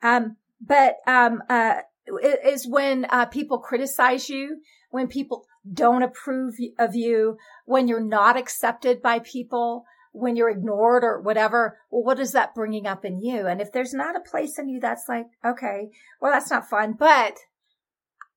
Um, 0.02 0.36
but 0.60 0.96
um, 1.06 1.42
uh, 1.48 1.82
is 2.44 2.66
when 2.66 3.06
uh, 3.08 3.26
people 3.26 3.58
criticize 3.58 4.28
you, 4.28 4.60
when 4.90 5.06
people 5.06 5.46
don't 5.72 6.02
approve 6.02 6.54
of 6.78 6.96
you, 6.96 7.36
when 7.64 7.86
you're 7.86 8.00
not 8.00 8.36
accepted 8.36 9.00
by 9.00 9.20
people, 9.20 9.84
when 10.12 10.36
you're 10.36 10.50
ignored 10.50 11.04
or 11.04 11.20
whatever, 11.20 11.78
well, 11.90 12.04
what 12.04 12.20
is 12.20 12.32
that 12.32 12.54
bringing 12.54 12.86
up 12.86 13.04
in 13.04 13.20
you? 13.20 13.46
And 13.46 13.60
if 13.60 13.72
there's 13.72 13.94
not 13.94 14.16
a 14.16 14.20
place 14.20 14.58
in 14.58 14.68
you 14.68 14.80
that's 14.80 15.08
like, 15.08 15.26
okay, 15.44 15.90
well, 16.20 16.32
that's 16.32 16.50
not 16.50 16.68
fun, 16.68 16.94
but 16.98 17.38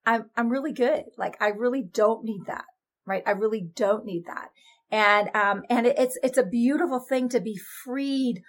I'm, 0.05 0.29
I'm 0.35 0.49
really 0.49 0.73
good. 0.73 1.03
Like 1.17 1.37
I 1.41 1.49
really 1.49 1.83
don't 1.83 2.23
need 2.23 2.45
that, 2.47 2.65
right? 3.05 3.23
I 3.25 3.31
really 3.31 3.69
don't 3.75 4.05
need 4.05 4.23
that. 4.27 4.49
And, 4.91 5.29
um, 5.35 5.63
and 5.69 5.85
it, 5.85 5.97
it's, 5.97 6.17
it's 6.23 6.37
a 6.37 6.45
beautiful 6.45 6.99
thing 6.99 7.29
to 7.29 7.39
be 7.39 7.59
freed. 7.83 8.41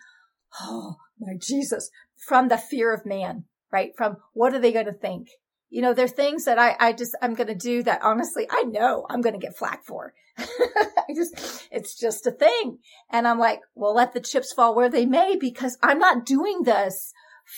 Oh 0.60 0.96
my 1.18 1.34
Jesus 1.38 1.90
from 2.16 2.48
the 2.48 2.58
fear 2.58 2.92
of 2.92 3.06
man, 3.06 3.44
right? 3.70 3.92
From 3.96 4.16
what 4.32 4.54
are 4.54 4.58
they 4.58 4.72
going 4.72 4.86
to 4.86 4.92
think? 4.92 5.28
You 5.68 5.82
know, 5.82 5.94
there 5.94 6.04
are 6.04 6.08
things 6.08 6.44
that 6.44 6.58
I, 6.58 6.76
I 6.78 6.92
just, 6.92 7.16
I'm 7.20 7.34
going 7.34 7.48
to 7.48 7.54
do 7.54 7.82
that 7.82 8.02
honestly, 8.02 8.46
I 8.50 8.62
know 8.62 9.06
I'm 9.10 9.20
going 9.20 9.38
to 9.38 9.44
get 9.44 9.56
flack 9.56 9.84
for. 9.84 10.14
I 10.38 11.14
just, 11.14 11.68
it's 11.70 11.98
just 11.98 12.26
a 12.26 12.30
thing. 12.30 12.78
And 13.10 13.26
I'm 13.26 13.38
like, 13.38 13.60
well, 13.74 13.94
let 13.94 14.14
the 14.14 14.20
chips 14.20 14.52
fall 14.52 14.74
where 14.74 14.88
they 14.88 15.06
may 15.06 15.36
because 15.36 15.76
I'm 15.82 15.98
not 15.98 16.24
doing 16.24 16.62
this 16.62 17.12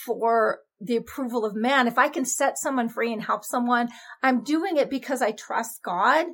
for 0.05 0.59
the 0.81 0.95
approval 0.95 1.45
of 1.45 1.55
man. 1.55 1.87
If 1.87 1.97
I 1.97 2.09
can 2.09 2.25
set 2.25 2.57
someone 2.57 2.89
free 2.89 3.13
and 3.13 3.23
help 3.23 3.43
someone, 3.43 3.89
I'm 4.23 4.43
doing 4.43 4.77
it 4.77 4.89
because 4.89 5.21
I 5.21 5.31
trust 5.31 5.81
God 5.83 6.27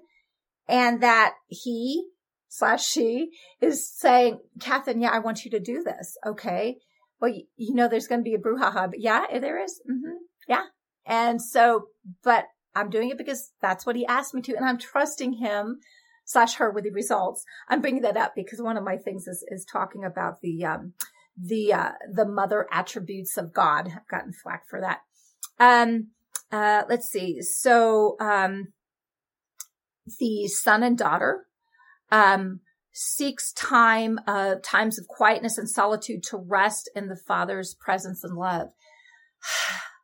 and 0.68 1.02
that 1.02 1.34
he 1.48 2.08
slash 2.48 2.86
she 2.86 3.32
is 3.60 3.90
saying, 3.90 4.40
Catherine, 4.60 5.02
yeah, 5.02 5.12
I 5.12 5.20
want 5.20 5.46
you 5.46 5.52
to 5.52 5.60
do 5.60 5.84
this. 5.84 6.18
Okay. 6.26 6.78
Well, 7.20 7.32
you, 7.32 7.44
you 7.58 7.76
know, 7.76 7.88
there's 7.88 8.08
going 8.08 8.22
to 8.22 8.30
be 8.30 8.36
a 8.36 8.40
brouhaha, 8.40 8.90
but 8.90 9.00
yeah, 9.00 9.26
there 9.40 9.62
is. 9.64 9.82
Mm-hmm. 9.90 10.18
Yeah. 10.48 10.64
And 11.06 11.42
so, 11.42 11.88
but 12.24 12.46
I'm 12.76 12.90
doing 12.90 13.10
it 13.10 13.18
because 13.18 13.52
that's 13.62 13.86
what 13.86 13.96
he 13.96 14.06
asked 14.06 14.34
me 14.34 14.42
to. 14.44 14.56
And 14.56 14.66
I'm 14.66 14.78
trusting 14.78 15.34
him 15.34 15.80
slash 16.26 16.56
her 16.56 16.72
with 16.72 16.84
the 16.84 16.92
results. 16.92 17.44
I'm 17.70 17.82
bringing 17.82 18.02
that 18.02 18.18
up 18.18 18.34
because 18.36 18.62
one 18.62 18.78
of 18.78 18.84
my 18.84 18.98
things 18.98 19.28
is, 19.28 19.46
is 19.50 19.66
talking 19.66 20.04
about 20.04 20.42
the, 20.42 20.66
um, 20.66 20.94
the, 21.42 21.74
uh, 21.74 21.92
the 22.12 22.26
mother 22.26 22.68
attributes 22.72 23.38
of 23.38 23.54
God. 23.54 23.88
I've 23.88 24.08
gotten 24.10 24.34
flack 24.34 24.64
for 24.68 24.82
that. 24.82 25.00
Um, 25.60 26.08
uh, 26.52 26.84
let's 26.90 27.10
see. 27.10 27.42
So, 27.42 28.18
um, 28.20 28.74
the 30.20 30.48
son 30.48 30.84
and 30.84 30.98
daughter, 30.98 31.46
um, 32.12 32.62
seeks 32.92 33.52
time, 33.54 34.20
uh, 34.26 34.56
times 34.64 34.98
of 34.98 35.08
quietness 35.08 35.58
and 35.58 35.70
solitude 35.70 36.24
to 36.24 36.38
rest 36.38 36.90
in 36.96 37.08
the 37.08 37.18
father's 37.28 37.76
presence 37.76 38.24
and 38.24 38.38
love. 38.38 38.70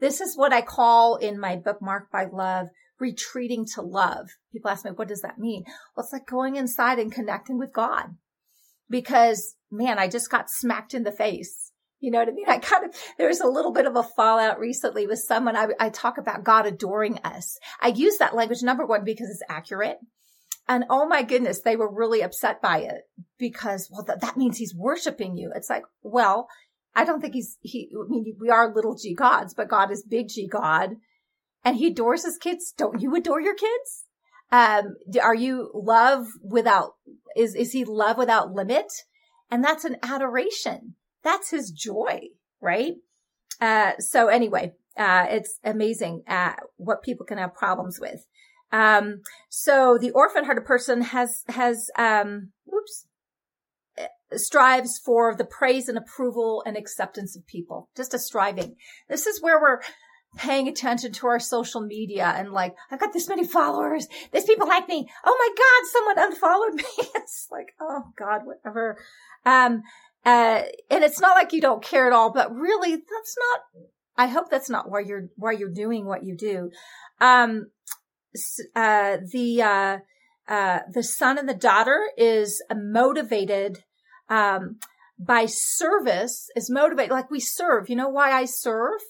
This 0.00 0.20
is 0.20 0.36
what 0.36 0.52
I 0.52 0.62
call 0.62 1.16
in 1.16 1.38
my 1.38 1.56
book, 1.56 1.80
Marked 1.80 2.10
by 2.10 2.24
Love, 2.24 2.68
retreating 2.98 3.66
to 3.74 3.82
love. 3.82 4.28
People 4.52 4.70
ask 4.70 4.84
me, 4.84 4.90
what 4.92 5.08
does 5.08 5.22
that 5.22 5.38
mean? 5.38 5.64
Well, 5.94 6.04
it's 6.04 6.12
like 6.12 6.26
going 6.26 6.56
inside 6.56 6.98
and 6.98 7.12
connecting 7.12 7.58
with 7.58 7.72
God 7.72 8.16
because 8.88 9.56
man, 9.70 9.98
I 9.98 10.08
just 10.08 10.30
got 10.30 10.50
smacked 10.50 10.94
in 10.94 11.04
the 11.04 11.12
face. 11.12 11.72
You 12.00 12.10
know 12.10 12.18
what 12.18 12.28
I 12.28 12.32
mean? 12.32 12.48
I 12.48 12.58
kind 12.58 12.84
of, 12.86 12.94
there 13.18 13.28
was 13.28 13.40
a 13.40 13.46
little 13.46 13.72
bit 13.72 13.86
of 13.86 13.94
a 13.94 14.02
fallout 14.02 14.58
recently 14.58 15.06
with 15.06 15.18
someone. 15.18 15.54
I, 15.54 15.68
I 15.78 15.90
talk 15.90 16.16
about 16.18 16.44
God 16.44 16.66
adoring 16.66 17.18
us. 17.18 17.58
I 17.80 17.88
use 17.88 18.16
that 18.18 18.34
language, 18.34 18.62
number 18.62 18.86
one, 18.86 19.04
because 19.04 19.28
it's 19.28 19.42
accurate. 19.50 19.98
And 20.66 20.84
oh 20.88 21.06
my 21.06 21.22
goodness, 21.22 21.60
they 21.60 21.76
were 21.76 21.92
really 21.92 22.22
upset 22.22 22.62
by 22.62 22.78
it 22.78 23.02
because, 23.38 23.88
well, 23.90 24.04
th- 24.04 24.20
that 24.20 24.36
means 24.36 24.56
he's 24.56 24.74
worshiping 24.74 25.36
you. 25.36 25.52
It's 25.54 25.68
like, 25.68 25.82
well, 26.02 26.48
I 26.94 27.04
don't 27.04 27.20
think 27.20 27.34
he's, 27.34 27.58
he, 27.60 27.90
I 27.94 28.08
mean, 28.08 28.36
we 28.40 28.50
are 28.50 28.74
little 28.74 28.96
g 28.96 29.14
gods, 29.14 29.54
but 29.54 29.68
God 29.68 29.90
is 29.90 30.02
big 30.02 30.28
G 30.28 30.48
God 30.48 30.96
and 31.64 31.76
he 31.76 31.88
adores 31.88 32.24
his 32.24 32.38
kids. 32.38 32.72
Don't 32.76 33.00
you 33.00 33.14
adore 33.14 33.40
your 33.40 33.54
kids? 33.54 34.04
Um, 34.52 34.96
are 35.22 35.34
you 35.34 35.70
love 35.74 36.26
without, 36.42 36.94
is, 37.36 37.54
is 37.54 37.72
he 37.72 37.84
love 37.84 38.18
without 38.18 38.52
limit? 38.52 38.90
And 39.50 39.62
that's 39.62 39.84
an 39.84 39.96
adoration. 40.02 40.96
That's 41.22 41.50
his 41.50 41.70
joy, 41.70 42.28
right? 42.60 42.94
Uh, 43.60 43.92
so 43.98 44.28
anyway, 44.28 44.72
uh, 44.96 45.26
it's 45.28 45.58
amazing, 45.62 46.22
uh, 46.26 46.54
what 46.76 47.02
people 47.02 47.26
can 47.26 47.38
have 47.38 47.54
problems 47.54 47.98
with. 48.00 48.26
Um, 48.72 49.20
so 49.48 49.98
the 50.00 50.10
orphan 50.12 50.44
hearted 50.44 50.64
person 50.64 51.02
has, 51.02 51.44
has, 51.48 51.90
um, 51.96 52.50
whoops, 52.64 53.06
strives 54.36 54.98
for 54.98 55.34
the 55.34 55.44
praise 55.44 55.88
and 55.88 55.98
approval 55.98 56.62
and 56.66 56.76
acceptance 56.76 57.36
of 57.36 57.46
people. 57.46 57.88
Just 57.96 58.14
a 58.14 58.18
striving. 58.18 58.76
This 59.08 59.26
is 59.26 59.42
where 59.42 59.60
we're 59.60 59.80
paying 60.36 60.68
attention 60.68 61.12
to 61.12 61.26
our 61.26 61.40
social 61.40 61.80
media 61.80 62.32
and 62.36 62.52
like, 62.52 62.74
I've 62.90 63.00
got 63.00 63.12
this 63.12 63.28
many 63.28 63.44
followers. 63.46 64.06
These 64.32 64.44
people 64.44 64.68
like 64.68 64.88
me. 64.88 65.08
Oh 65.24 65.36
my 65.38 65.54
God, 65.56 65.90
someone 65.92 66.32
unfollowed 66.32 66.74
me. 66.74 67.08
it's 67.16 67.48
like, 67.50 67.74
oh 67.80 68.04
God, 68.16 68.42
whatever. 68.44 68.96
Um, 69.44 69.82
uh, 70.24 70.62
and 70.90 71.02
it's 71.04 71.20
not 71.20 71.34
like 71.34 71.52
you 71.52 71.60
don't 71.60 71.82
care 71.82 72.06
at 72.06 72.12
all, 72.12 72.32
but 72.32 72.54
really 72.54 72.90
that's 72.90 73.36
not, 73.38 73.84
I 74.16 74.26
hope 74.26 74.50
that's 74.50 74.70
not 74.70 74.90
why 74.90 75.00
you're, 75.00 75.28
why 75.36 75.52
you're 75.52 75.72
doing 75.72 76.06
what 76.06 76.24
you 76.24 76.36
do. 76.36 76.70
Um, 77.20 77.70
uh, 78.76 79.16
the, 79.32 79.62
uh, 79.62 79.98
uh, 80.46 80.80
the 80.92 81.02
son 81.02 81.38
and 81.38 81.48
the 81.48 81.54
daughter 81.54 82.10
is 82.16 82.62
motivated, 82.74 83.84
um, 84.30 84.78
by 85.18 85.44
service 85.46 86.48
is 86.56 86.70
motivated. 86.70 87.10
Like 87.10 87.30
we 87.30 87.40
serve, 87.40 87.90
you 87.90 87.96
know 87.96 88.08
why 88.08 88.32
I 88.32 88.46
serve 88.46 89.00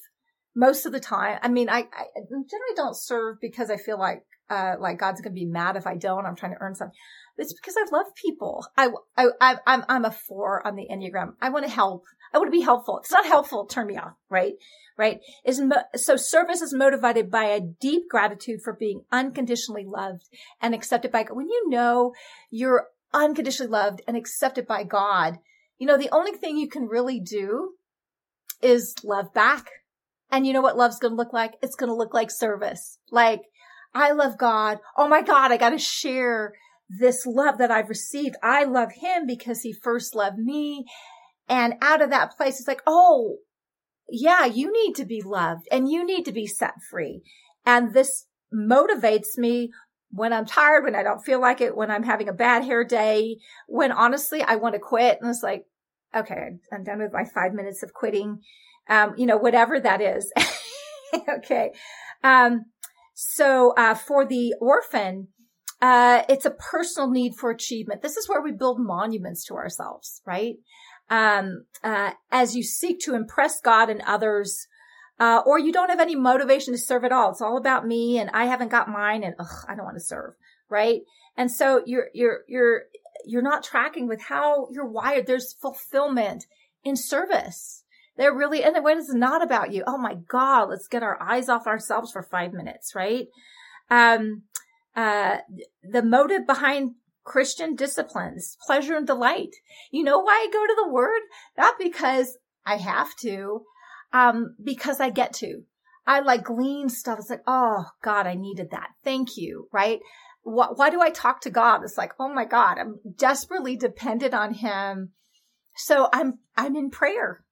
most 0.56 0.86
of 0.86 0.92
the 0.92 1.00
time? 1.00 1.38
I 1.42 1.48
mean, 1.48 1.68
I, 1.68 1.78
I 1.78 2.04
generally 2.26 2.74
don't 2.74 2.96
serve 2.96 3.36
because 3.40 3.70
I 3.70 3.76
feel 3.76 3.98
like, 3.98 4.24
uh, 4.48 4.74
like 4.80 4.98
God's 4.98 5.20
going 5.20 5.32
to 5.32 5.40
be 5.40 5.46
mad 5.46 5.76
if 5.76 5.86
I 5.86 5.94
don't. 5.96 6.26
I'm 6.26 6.34
trying 6.34 6.54
to 6.54 6.60
earn 6.60 6.74
something. 6.74 6.96
It's 7.38 7.54
because 7.54 7.76
I 7.78 7.86
love 7.96 8.06
people. 8.16 8.66
I, 8.76 8.88
I, 9.16 9.26
I, 9.40 9.56
I'm, 9.66 9.84
I'm 9.88 10.04
a 10.04 10.10
four 10.10 10.66
on 10.66 10.74
the 10.74 10.88
Enneagram. 10.90 11.34
I 11.40 11.50
want 11.50 11.64
to 11.64 11.70
help. 11.70 12.04
I 12.34 12.38
want 12.38 12.48
to 12.48 12.58
be 12.58 12.62
helpful. 12.62 12.98
If 12.98 13.04
it's 13.04 13.12
not 13.12 13.26
helpful, 13.26 13.66
turn 13.66 13.86
me 13.86 13.96
off, 13.96 14.12
right? 14.28 14.54
Right? 14.98 15.20
Is 15.44 15.62
so 15.94 16.16
service 16.16 16.60
is 16.60 16.74
motivated 16.74 17.30
by 17.30 17.44
a 17.44 17.60
deep 17.60 18.02
gratitude 18.10 18.60
for 18.62 18.74
being 18.74 19.02
unconditionally 19.10 19.86
loved 19.86 20.28
and 20.60 20.74
accepted 20.74 21.10
by 21.10 21.22
God. 21.22 21.36
When 21.36 21.48
you 21.48 21.70
know 21.70 22.12
you're 22.50 22.88
unconditionally 23.12 23.70
loved 23.70 24.02
and 24.06 24.16
accepted 24.16 24.66
by 24.66 24.84
God, 24.84 25.38
you 25.78 25.86
know, 25.86 25.96
the 25.96 26.10
only 26.12 26.32
thing 26.32 26.56
you 26.56 26.68
can 26.68 26.86
really 26.86 27.20
do 27.20 27.72
is 28.62 28.94
love 29.02 29.32
back. 29.32 29.66
And 30.30 30.46
you 30.46 30.52
know 30.52 30.60
what 30.60 30.76
love's 30.76 30.98
going 30.98 31.12
to 31.12 31.16
look 31.16 31.32
like? 31.32 31.54
It's 31.62 31.74
going 31.74 31.90
to 31.90 31.96
look 31.96 32.14
like 32.14 32.30
service. 32.30 32.98
Like, 33.10 33.42
I 33.94 34.12
love 34.12 34.38
God. 34.38 34.78
Oh 34.96 35.08
my 35.08 35.22
God, 35.22 35.50
I 35.50 35.56
got 35.56 35.70
to 35.70 35.78
share 35.78 36.52
this 36.88 37.24
love 37.26 37.58
that 37.58 37.70
I've 37.70 37.88
received. 37.88 38.36
I 38.42 38.64
love 38.64 38.90
him 38.92 39.26
because 39.26 39.62
he 39.62 39.72
first 39.72 40.14
loved 40.14 40.38
me. 40.38 40.84
And 41.48 41.74
out 41.80 42.02
of 42.02 42.10
that 42.10 42.36
place, 42.36 42.60
it's 42.60 42.68
like, 42.68 42.82
oh, 42.86 43.38
yeah, 44.08 44.44
you 44.44 44.72
need 44.72 44.94
to 44.96 45.04
be 45.04 45.22
loved 45.22 45.66
and 45.70 45.90
you 45.90 46.04
need 46.04 46.24
to 46.24 46.32
be 46.32 46.46
set 46.46 46.74
free. 46.90 47.22
And 47.64 47.92
this 47.92 48.26
motivates 48.54 49.36
me 49.36 49.70
when 50.10 50.32
I'm 50.32 50.46
tired, 50.46 50.84
when 50.84 50.94
I 50.94 51.02
don't 51.02 51.24
feel 51.24 51.40
like 51.40 51.60
it, 51.60 51.76
when 51.76 51.90
I'm 51.90 52.02
having 52.02 52.28
a 52.28 52.32
bad 52.32 52.64
hair 52.64 52.84
day, 52.84 53.38
when 53.66 53.92
honestly 53.92 54.42
I 54.42 54.56
want 54.56 54.74
to 54.74 54.80
quit. 54.80 55.18
And 55.20 55.30
it's 55.30 55.42
like, 55.42 55.64
okay, 56.14 56.58
I'm 56.72 56.84
done 56.84 56.98
with 56.98 57.12
my 57.12 57.24
five 57.24 57.54
minutes 57.54 57.82
of 57.82 57.92
quitting. 57.92 58.40
Um, 58.88 59.14
you 59.16 59.26
know, 59.26 59.36
whatever 59.36 59.78
that 59.78 60.00
is. 60.00 60.32
okay. 61.38 61.70
Um, 62.24 62.66
so, 63.14 63.72
uh, 63.76 63.94
for 63.94 64.26
the 64.26 64.54
orphan, 64.60 65.28
uh, 65.80 66.22
it's 66.28 66.44
a 66.44 66.50
personal 66.50 67.10
need 67.10 67.34
for 67.34 67.50
achievement. 67.50 68.02
This 68.02 68.16
is 68.16 68.28
where 68.28 68.42
we 68.42 68.52
build 68.52 68.80
monuments 68.80 69.44
to 69.46 69.54
ourselves, 69.54 70.20
right? 70.26 70.56
Um, 71.08 71.66
uh, 71.82 72.12
as 72.30 72.56
you 72.56 72.62
seek 72.62 73.00
to 73.00 73.14
impress 73.14 73.60
God 73.60 73.90
and 73.90 74.02
others, 74.06 74.66
uh, 75.20 75.42
or 75.44 75.58
you 75.58 75.70
don't 75.70 75.90
have 75.90 76.00
any 76.00 76.16
motivation 76.16 76.72
to 76.72 76.78
serve 76.78 77.04
at 77.04 77.12
all. 77.12 77.30
It's 77.30 77.42
all 77.42 77.58
about 77.58 77.86
me 77.86 78.18
and 78.18 78.30
I 78.30 78.46
haven't 78.46 78.70
got 78.70 78.88
mine 78.88 79.22
and 79.22 79.34
ugh, 79.38 79.64
I 79.68 79.74
don't 79.74 79.84
want 79.84 79.96
to 79.96 80.02
serve, 80.02 80.34
right? 80.70 81.02
And 81.36 81.52
so 81.52 81.82
you're, 81.84 82.08
you're, 82.14 82.40
you're, 82.48 82.82
you're 83.26 83.42
not 83.42 83.62
tracking 83.62 84.08
with 84.08 84.22
how 84.22 84.68
you're 84.72 84.86
wired. 84.86 85.26
There's 85.26 85.52
fulfillment 85.52 86.46
in 86.82 86.96
service. 86.96 87.84
There 88.16 88.34
really, 88.34 88.64
and 88.64 88.82
when 88.82 88.98
it's 88.98 89.12
not 89.12 89.42
about 89.42 89.72
you. 89.72 89.84
Oh 89.86 89.98
my 89.98 90.14
God, 90.14 90.70
let's 90.70 90.88
get 90.88 91.02
our 91.02 91.22
eyes 91.22 91.48
off 91.48 91.66
ourselves 91.66 92.12
for 92.12 92.22
five 92.22 92.52
minutes, 92.52 92.94
right? 92.94 93.28
Um, 93.90 94.42
uh, 94.96 95.38
the 95.82 96.02
motive 96.02 96.46
behind 96.46 96.94
Christian 97.24 97.76
disciplines, 97.76 98.56
pleasure 98.66 98.96
and 98.96 99.06
delight. 99.06 99.54
You 99.90 100.02
know 100.02 100.18
why 100.18 100.32
I 100.32 100.52
go 100.52 100.66
to 100.66 100.74
the 100.76 100.92
word? 100.92 101.20
Not 101.56 101.74
because 101.78 102.38
I 102.66 102.76
have 102.76 103.14
to, 103.20 103.62
um, 104.12 104.56
because 104.62 105.00
I 105.00 105.10
get 105.10 105.32
to. 105.34 105.62
I 106.06 106.20
like 106.20 106.44
glean 106.44 106.88
stuff. 106.88 107.18
It's 107.18 107.30
like, 107.30 107.42
oh 107.46 107.84
God, 108.02 108.26
I 108.26 108.34
needed 108.34 108.70
that. 108.70 108.90
Thank 109.04 109.36
you. 109.36 109.68
Right. 109.72 110.00
Why, 110.42 110.68
why 110.74 110.90
do 110.90 111.00
I 111.00 111.10
talk 111.10 111.42
to 111.42 111.50
God? 111.50 111.82
It's 111.84 111.98
like, 111.98 112.12
oh 112.18 112.32
my 112.32 112.44
God, 112.44 112.78
I'm 112.78 112.98
desperately 113.16 113.76
dependent 113.76 114.34
on 114.34 114.54
him. 114.54 115.10
So 115.76 116.08
I'm, 116.12 116.38
I'm 116.56 116.76
in 116.76 116.90
prayer. 116.90 117.44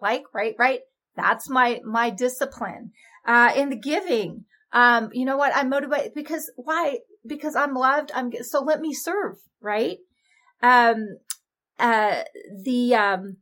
Like, 0.00 0.24
right, 0.32 0.54
right. 0.58 0.80
That's 1.16 1.50
my, 1.50 1.80
my 1.84 2.10
discipline. 2.10 2.92
Uh, 3.26 3.52
in 3.54 3.68
the 3.68 3.76
giving, 3.76 4.44
um, 4.72 5.10
you 5.12 5.24
know 5.24 5.36
what? 5.36 5.54
I'm 5.54 5.68
motivated 5.68 6.14
because 6.14 6.50
why? 6.56 7.00
Because 7.26 7.54
I'm 7.54 7.74
loved. 7.74 8.10
I'm 8.14 8.32
so 8.42 8.62
let 8.62 8.80
me 8.80 8.94
serve, 8.94 9.36
right? 9.60 9.98
Um, 10.62 11.18
uh, 11.78 12.22
the, 12.64 12.94
um, 12.94 13.36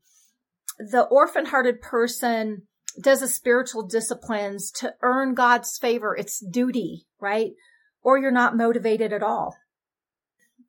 the 0.79 1.03
orphan 1.03 1.47
hearted 1.47 1.81
person 1.81 2.63
does 3.01 3.21
the 3.21 3.29
spiritual 3.29 3.87
disciplines 3.87 4.71
to 4.73 4.95
earn 5.03 5.35
God's 5.35 5.77
favor. 5.79 6.17
It's 6.17 6.41
duty, 6.41 7.07
right? 7.21 7.53
Or 8.03 8.19
you're 8.19 8.31
not 8.31 8.57
motivated 8.57 9.13
at 9.13 9.23
all. 9.23 9.57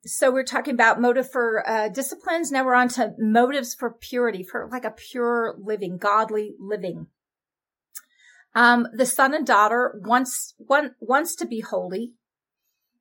So 0.04 0.30
we're 0.30 0.44
talking 0.44 0.74
about 0.74 1.00
motive 1.00 1.30
for 1.30 1.68
uh, 1.68 1.88
disciplines. 1.88 2.50
Now 2.50 2.64
we're 2.64 2.74
on 2.74 2.88
to 2.90 3.14
motives 3.18 3.74
for 3.74 3.90
purity, 3.92 4.42
for 4.42 4.68
like 4.70 4.84
a 4.84 4.90
pure 4.90 5.54
living, 5.58 5.98
godly 5.98 6.54
living. 6.58 7.08
Um, 8.54 8.88
the 8.92 9.06
son 9.06 9.34
and 9.34 9.46
daughter 9.46 10.00
wants, 10.04 10.54
want, 10.58 10.94
wants 11.00 11.36
to 11.36 11.46
be 11.46 11.60
holy, 11.60 12.14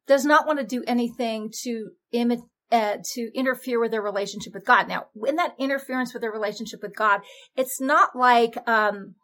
does 0.08 0.26
not 0.26 0.46
want 0.46 0.60
to 0.60 0.66
do 0.66 0.84
anything 0.86 1.52
to 1.64 1.92
imitate, 2.12 2.46
uh, 2.72 2.98
to 3.14 3.32
interfere 3.34 3.80
with 3.80 3.92
their 3.92 4.02
relationship 4.02 4.54
with 4.54 4.66
God. 4.66 4.88
Now, 4.88 5.08
in 5.26 5.36
that 5.38 5.56
interference 5.60 6.14
with 6.14 6.22
their 6.22 6.32
relationship 6.32 6.82
with 6.82 6.96
God, 6.96 7.22
it's 7.56 7.82
not 7.82 8.16
like, 8.16 8.56
um, 8.68 9.16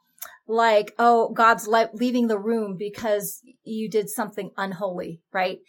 like, 0.47 0.93
oh, 0.97 1.29
God's 1.29 1.67
le- 1.67 1.89
leaving 1.93 2.27
the 2.27 2.39
room 2.39 2.75
because 2.77 3.41
you 3.63 3.89
did 3.89 4.09
something 4.09 4.51
unholy, 4.57 5.21
right? 5.31 5.59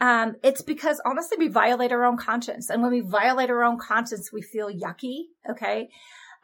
Um, 0.00 0.36
it's 0.42 0.62
because 0.62 1.00
honestly, 1.04 1.36
we 1.38 1.48
violate 1.48 1.92
our 1.92 2.04
own 2.04 2.16
conscience. 2.16 2.70
And 2.70 2.82
when 2.82 2.92
we 2.92 3.00
violate 3.00 3.50
our 3.50 3.64
own 3.64 3.78
conscience, 3.78 4.30
we 4.32 4.42
feel 4.42 4.68
yucky. 4.68 5.24
Okay. 5.48 5.88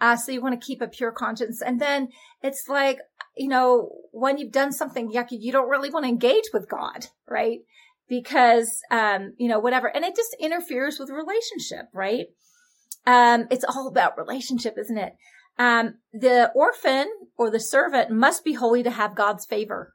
Uh, 0.00 0.16
so 0.16 0.32
you 0.32 0.42
want 0.42 0.60
to 0.60 0.66
keep 0.66 0.82
a 0.82 0.88
pure 0.88 1.12
conscience. 1.12 1.62
And 1.62 1.80
then 1.80 2.08
it's 2.42 2.64
like, 2.68 2.98
you 3.36 3.48
know, 3.48 3.90
when 4.10 4.38
you've 4.38 4.52
done 4.52 4.72
something 4.72 5.12
yucky, 5.12 5.38
you 5.40 5.52
don't 5.52 5.68
really 5.68 5.90
want 5.90 6.04
to 6.04 6.08
engage 6.08 6.44
with 6.52 6.68
God, 6.68 7.06
right? 7.28 7.60
Because, 8.08 8.80
um, 8.90 9.32
you 9.38 9.48
know, 9.48 9.58
whatever. 9.58 9.88
And 9.88 10.04
it 10.04 10.14
just 10.14 10.36
interferes 10.38 10.98
with 10.98 11.10
relationship, 11.10 11.86
right? 11.92 12.26
Um, 13.06 13.46
it's 13.50 13.64
all 13.64 13.88
about 13.88 14.18
relationship, 14.18 14.76
isn't 14.78 14.98
it? 14.98 15.14
Um, 15.58 15.94
the 16.12 16.50
orphan 16.54 17.06
or 17.36 17.50
the 17.50 17.60
servant 17.60 18.10
must 18.10 18.44
be 18.44 18.54
holy 18.54 18.82
to 18.82 18.90
have 18.90 19.14
God's 19.14 19.46
favor. 19.46 19.94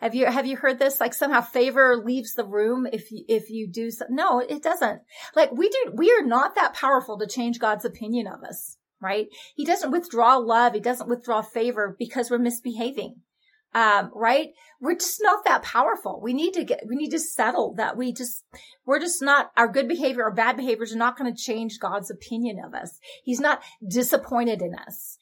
Have 0.00 0.14
you, 0.14 0.26
have 0.26 0.46
you 0.46 0.56
heard 0.56 0.78
this? 0.78 1.00
Like 1.00 1.14
somehow 1.14 1.40
favor 1.40 1.96
leaves 1.96 2.34
the 2.34 2.44
room 2.44 2.86
if 2.92 3.10
you, 3.10 3.24
if 3.28 3.50
you 3.50 3.68
do 3.70 3.90
so. 3.90 4.04
No, 4.10 4.40
it 4.40 4.62
doesn't. 4.62 5.00
Like 5.34 5.52
we 5.52 5.68
do, 5.68 5.92
we 5.94 6.12
are 6.12 6.24
not 6.24 6.54
that 6.56 6.74
powerful 6.74 7.18
to 7.18 7.26
change 7.26 7.58
God's 7.58 7.84
opinion 7.84 8.26
of 8.26 8.42
us 8.42 8.76
right? 9.04 9.26
He 9.54 9.64
doesn't 9.64 9.90
withdraw 9.90 10.36
love. 10.36 10.72
He 10.72 10.80
doesn't 10.80 11.08
withdraw 11.08 11.42
favor 11.42 11.94
because 11.98 12.30
we're 12.30 12.38
misbehaving. 12.38 13.16
Um, 13.74 14.12
right? 14.14 14.50
We're 14.80 14.94
just 14.94 15.20
not 15.20 15.44
that 15.46 15.64
powerful. 15.64 16.20
We 16.22 16.32
need 16.32 16.52
to 16.54 16.62
get, 16.62 16.84
we 16.86 16.94
need 16.94 17.10
to 17.10 17.18
settle 17.18 17.74
that 17.74 17.96
we 17.96 18.12
just, 18.12 18.44
we're 18.86 19.00
just 19.00 19.20
not, 19.20 19.50
our 19.56 19.66
good 19.66 19.88
behavior 19.88 20.22
or 20.22 20.30
bad 20.30 20.56
behaviors 20.56 20.94
are 20.94 20.98
not 20.98 21.18
going 21.18 21.34
to 21.34 21.42
change 21.42 21.80
God's 21.80 22.08
opinion 22.08 22.60
of 22.64 22.72
us. 22.72 23.00
He's 23.24 23.40
not 23.40 23.62
disappointed 23.84 24.62
in 24.62 24.76
us, 24.86 25.18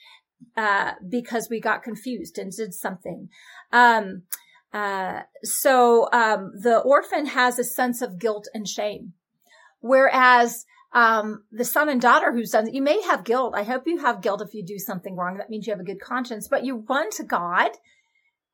uh, 0.55 0.93
because 1.09 1.49
we 1.49 1.61
got 1.61 1.83
confused 1.83 2.37
and 2.37 2.53
did 2.53 2.75
something. 2.75 3.31
Um, 3.73 4.25
uh, 4.71 5.23
so, 5.43 6.11
um, 6.13 6.53
the 6.55 6.79
orphan 6.79 7.27
has 7.27 7.59
a 7.59 7.65
sense 7.65 8.03
of 8.03 8.19
guilt 8.19 8.49
and 8.53 8.69
shame. 8.69 9.15
Whereas 9.81 10.67
um, 10.93 11.45
the 11.51 11.65
son 11.65 11.89
and 11.89 12.01
daughter 12.01 12.33
who's 12.33 12.51
done, 12.51 12.73
you 12.73 12.83
may 12.83 13.01
have 13.03 13.25
guilt. 13.25 13.55
I 13.57 13.63
hope 13.63 13.85
you 13.87 13.99
have 13.99 14.21
guilt 14.21 14.43
if 14.43 14.53
you 14.53 14.63
do 14.63 14.79
something 14.79 15.17
wrong. 15.17 15.39
That 15.39 15.49
means 15.49 15.67
you 15.67 15.73
have 15.73 15.81
a 15.81 15.85
good 15.85 16.01
conscience, 16.01 16.49
but 16.49 16.65
you 16.65 16.85
run 16.89 17.11
to 17.13 17.25
God, 17.25 17.71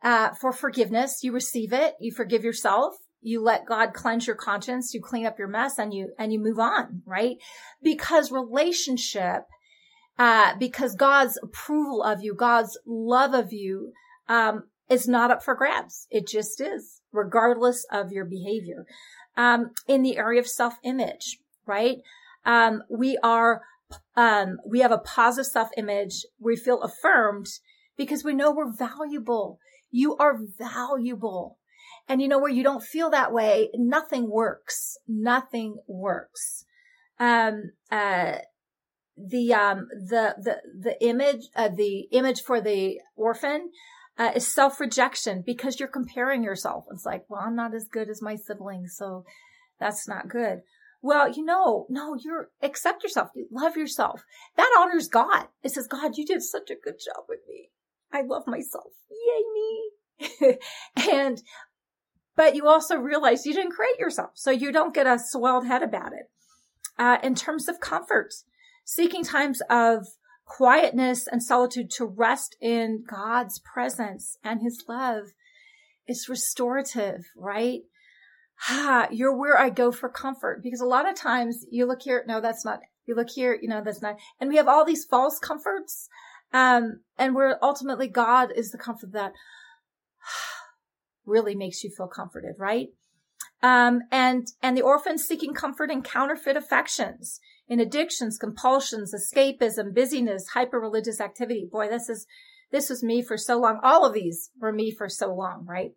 uh, 0.03 0.31
for 0.31 0.53
forgiveness. 0.53 1.23
You 1.23 1.33
receive 1.33 1.73
it. 1.73 1.95
You 2.01 2.13
forgive 2.13 2.45
yourself. 2.45 2.95
You 3.21 3.43
let 3.43 3.67
God 3.67 3.95
cleanse 3.95 4.27
your 4.27 4.37
conscience. 4.37 4.95
You 4.95 5.03
clean 5.03 5.27
up 5.27 5.39
your 5.39 5.49
mess 5.49 5.79
and 5.79 5.93
you, 5.93 6.13
and 6.19 6.33
you 6.33 6.39
move 6.39 6.59
on, 6.59 7.03
right? 7.05 7.37
Because 7.83 8.31
relationship, 8.31 9.43
uh, 10.19 10.55
because 10.59 10.95
God's 10.95 11.39
approval 11.43 12.03
of 12.03 12.23
you, 12.23 12.35
God's 12.35 12.79
love 12.87 13.35
of 13.35 13.53
you, 13.53 13.93
um, 14.29 14.65
is 14.89 15.09
not 15.09 15.31
up 15.31 15.43
for 15.43 15.55
grabs. 15.55 16.07
It 16.11 16.27
just 16.27 16.61
is, 16.61 17.03
regardless 17.13 17.85
of 17.91 18.13
your 18.13 18.25
behavior. 18.25 18.87
Um, 19.37 19.71
in 19.87 20.03
the 20.03 20.17
area 20.17 20.41
of 20.41 20.49
self-image, 20.49 21.39
right? 21.67 21.99
um, 22.49 22.83
we 22.89 23.19
are, 23.23 23.63
um, 24.17 24.59
we 24.67 24.81
have 24.81 24.91
a 24.91 24.99
positive 24.99 25.51
self 25.51 25.69
image. 25.77 26.25
We 26.41 26.57
feel 26.57 26.83
affirmed 26.83 27.47
because 27.97 28.25
we 28.25 28.35
know 28.35 28.51
we're 28.51 28.73
valuable. 28.73 29.59
You 29.91 30.17
are 30.17 30.39
valuable. 30.59 31.59
And 32.09 32.23
you 32.23 32.29
know 32.29 32.39
where 32.39 32.51
you 32.51 32.63
don't 32.63 32.83
feel 32.83 33.11
that 33.11 33.33
way, 33.33 33.71
nothing 33.75 34.31
works. 34.31 34.97
Nothing 35.07 35.77
works. 35.87 36.65
Um, 37.21 37.73
uh, 37.91 38.39
the 39.17 39.53
um 39.53 39.89
the 39.91 40.35
the 40.39 40.57
the 40.81 41.05
image 41.05 41.49
uh, 41.57 41.69
the 41.69 42.09
image 42.13 42.43
for 42.43 42.61
the 42.61 43.01
orphan 43.17 43.71
uh, 44.17 44.33
is 44.35 44.47
self 44.47 44.81
rejection 44.81 45.43
because 45.45 45.79
you're 45.79 45.89
comparing 45.89 46.43
yourself. 46.43 46.85
It's 46.91 47.05
like, 47.05 47.25
well, 47.29 47.43
I'm 47.45 47.57
not 47.57 47.75
as 47.75 47.89
good 47.89 48.09
as 48.09 48.23
my 48.23 48.37
siblings, 48.37 48.95
so 48.97 49.25
that's 49.79 50.09
not 50.09 50.29
good. 50.29 50.63
Well, 51.01 51.31
you 51.31 51.45
know, 51.45 51.87
no, 51.89 52.17
you're 52.19 52.51
accept 52.63 53.05
yourself, 53.05 53.31
you 53.35 53.47
love 53.51 53.77
yourself. 53.77 54.23
That 54.57 54.75
honors 54.79 55.09
God. 55.09 55.47
It 55.63 55.71
says, 55.71 55.87
God, 55.87 56.17
you 56.17 56.27
did 56.27 56.43
such 56.43 56.71
a 56.71 56.75
good 56.75 56.99
job 57.05 57.25
with 57.29 57.41
me. 57.49 57.71
I 58.13 58.23
love 58.23 58.47
myself. 58.47 58.93
Yay 59.11 59.45
me. 59.55 60.59
and 61.13 61.43
but 62.37 62.55
you 62.55 62.69
also 62.69 62.97
realize 62.97 63.47
you 63.47 63.53
didn't 63.53 63.73
create 63.73 63.99
yourself, 63.99 64.31
so 64.35 64.53
you 64.53 64.71
don't 64.71 64.95
get 64.95 65.09
a 65.09 65.19
swelled 65.19 65.67
head 65.67 65.83
about 65.83 66.13
it. 66.13 66.31
Uh, 66.97 67.19
in 67.23 67.35
terms 67.35 67.69
of 67.69 67.81
comfort, 67.81 68.33
seeking 68.85 69.25
times 69.25 69.61
of 69.69 70.07
quietness 70.49 71.27
and 71.27 71.43
solitude 71.43 71.91
to 71.91 72.05
rest 72.05 72.57
in 72.61 73.05
God's 73.09 73.61
presence 73.61 74.37
and 74.43 74.63
his 74.63 74.85
love 74.89 75.25
is 76.07 76.29
restorative, 76.29 77.27
right? 77.37 77.81
Ah, 78.69 79.09
you're 79.11 79.37
where 79.37 79.59
I 79.59 79.69
go 79.69 79.93
for 79.93 80.09
comfort 80.09 80.63
because 80.63 80.81
a 80.81 80.87
lot 80.87 81.09
of 81.09 81.15
times 81.15 81.67
you 81.71 81.87
look 81.87 82.03
here, 82.03 82.25
no, 82.27 82.41
that's 82.41 82.65
not, 82.65 82.81
you 83.07 83.15
look 83.15 83.31
here, 83.31 83.57
you 83.61 83.69
know, 83.69 83.83
that's 83.85 84.03
not, 84.03 84.17
and 84.41 84.49
we 84.49 84.57
have 84.57 84.69
all 84.69 84.85
these 84.85 85.05
false 85.05 85.39
comforts. 85.39 86.09
Um, 86.53 87.01
and 87.19 87.35
where 87.35 87.63
ultimately 87.63 88.09
God 88.09 88.53
is 88.55 88.71
the 88.71 88.79
comfort 88.79 89.13
that 89.13 89.33
really 91.27 91.55
makes 91.55 91.85
you 91.85 91.91
feel 91.91 92.09
comforted, 92.09 92.55
right? 92.59 92.89
Um, 93.63 94.03
and, 94.11 94.47
and 94.63 94.77
the 94.77 94.83
orphans 94.83 95.25
seeking 95.25 95.53
comfort 95.53 95.91
in 95.91 96.03
counterfeit 96.03 96.57
affections, 96.57 97.41
in 97.69 97.81
addictions, 97.81 98.39
compulsions, 98.39 99.13
escapism, 99.13 99.95
busyness, 99.95 100.49
hyper 100.55 100.79
religious 100.79 101.21
activity. 101.21 101.69
Boy, 101.71 101.89
this 101.89 102.09
is, 102.09 102.27
this 102.71 102.89
was 102.89 103.03
me 103.03 103.21
for 103.21 103.37
so 103.37 103.59
long. 103.59 103.81
All 103.83 104.07
of 104.07 104.15
these 104.15 104.51
were 104.61 104.73
me 104.73 104.91
for 104.91 105.09
so 105.09 105.35
long, 105.35 105.67
right? 105.67 105.91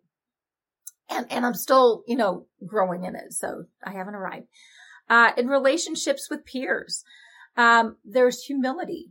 And, 1.08 1.26
and 1.30 1.46
I'm 1.46 1.54
still, 1.54 2.02
you 2.06 2.16
know, 2.16 2.46
growing 2.66 3.04
in 3.04 3.14
it. 3.14 3.32
So 3.32 3.64
I 3.84 3.92
haven't 3.92 4.14
arrived. 4.14 4.46
Uh, 5.08 5.32
in 5.36 5.46
relationships 5.46 6.28
with 6.30 6.44
peers, 6.44 7.04
um, 7.56 7.96
there's 8.04 8.44
humility 8.44 9.10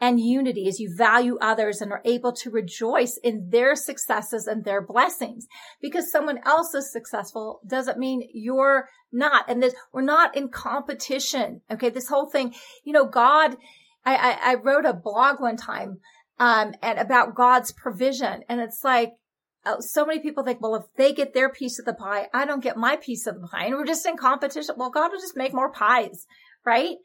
and 0.00 0.18
unity 0.18 0.66
as 0.66 0.80
you 0.80 0.94
value 0.96 1.36
others 1.40 1.80
and 1.80 1.92
are 1.92 2.02
able 2.04 2.32
to 2.32 2.50
rejoice 2.50 3.18
in 3.18 3.50
their 3.50 3.76
successes 3.76 4.46
and 4.46 4.64
their 4.64 4.80
blessings. 4.80 5.46
Because 5.82 6.10
someone 6.10 6.38
else 6.46 6.74
is 6.74 6.90
successful 6.90 7.60
doesn't 7.66 7.98
mean 7.98 8.28
you're 8.32 8.88
not. 9.12 9.44
And 9.48 9.62
this, 9.62 9.74
we're 9.92 10.00
not 10.02 10.36
in 10.36 10.48
competition. 10.48 11.60
Okay. 11.70 11.90
This 11.90 12.08
whole 12.08 12.30
thing, 12.30 12.54
you 12.82 12.92
know, 12.92 13.04
God, 13.04 13.56
I, 14.04 14.16
I, 14.16 14.52
I 14.52 14.54
wrote 14.54 14.86
a 14.86 14.94
blog 14.94 15.40
one 15.40 15.56
time, 15.56 15.98
um, 16.38 16.72
and 16.82 16.98
about 16.98 17.34
God's 17.34 17.70
provision. 17.70 18.44
And 18.48 18.60
it's 18.60 18.82
like, 18.82 19.12
uh, 19.66 19.80
so 19.80 20.06
many 20.06 20.20
people 20.20 20.42
think, 20.42 20.62
well, 20.62 20.74
if 20.74 20.84
they 20.96 21.12
get 21.12 21.34
their 21.34 21.50
piece 21.50 21.78
of 21.78 21.84
the 21.84 21.92
pie, 21.92 22.28
I 22.32 22.46
don't 22.46 22.62
get 22.62 22.78
my 22.78 22.96
piece 22.96 23.26
of 23.26 23.38
the 23.38 23.46
pie. 23.46 23.66
And 23.66 23.74
we're 23.74 23.84
just 23.84 24.06
in 24.06 24.16
competition. 24.16 24.76
Well, 24.78 24.90
God 24.90 25.10
will 25.12 25.20
just 25.20 25.36
make 25.36 25.52
more 25.52 25.70
pies, 25.70 26.26
right? 26.64 26.96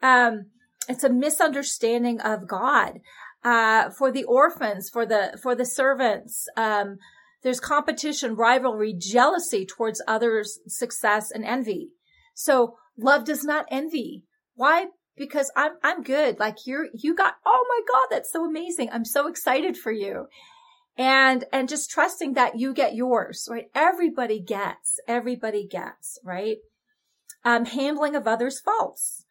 Um, 0.00 0.46
it's 0.90 1.04
a 1.04 1.08
misunderstanding 1.10 2.20
of 2.20 2.46
God. 2.46 3.00
Uh, 3.42 3.88
for 3.88 4.12
the 4.12 4.24
orphans, 4.24 4.90
for 4.90 5.06
the, 5.06 5.38
for 5.42 5.54
the 5.54 5.64
servants, 5.64 6.46
um, 6.58 6.98
there's 7.42 7.60
competition, 7.60 8.34
rivalry, 8.34 8.92
jealousy 8.92 9.64
towards 9.64 10.02
others' 10.06 10.58
success 10.66 11.30
and 11.30 11.44
envy. 11.44 11.88
So 12.34 12.76
love 12.98 13.24
does 13.24 13.44
not 13.44 13.64
envy. 13.70 14.24
Why? 14.54 14.88
Because 15.16 15.50
I'm, 15.56 15.72
I'm 15.82 16.02
good. 16.02 16.38
Like 16.38 16.66
you're, 16.66 16.88
you 16.92 17.14
got, 17.14 17.36
oh 17.46 17.66
my 17.66 17.80
God, 17.90 18.08
that's 18.10 18.30
so 18.30 18.44
amazing. 18.44 18.90
I'm 18.92 19.06
so 19.06 19.26
excited 19.26 19.78
for 19.78 19.92
you. 19.92 20.26
And, 20.98 21.44
and 21.50 21.66
just 21.66 21.90
trusting 21.90 22.34
that 22.34 22.58
you 22.58 22.74
get 22.74 22.94
yours, 22.94 23.48
right? 23.50 23.70
Everybody 23.74 24.38
gets, 24.38 25.00
everybody 25.08 25.66
gets, 25.66 26.18
right? 26.22 26.58
Um, 27.42 27.64
handling 27.64 28.16
of 28.16 28.26
others' 28.26 28.60
faults. 28.60 29.24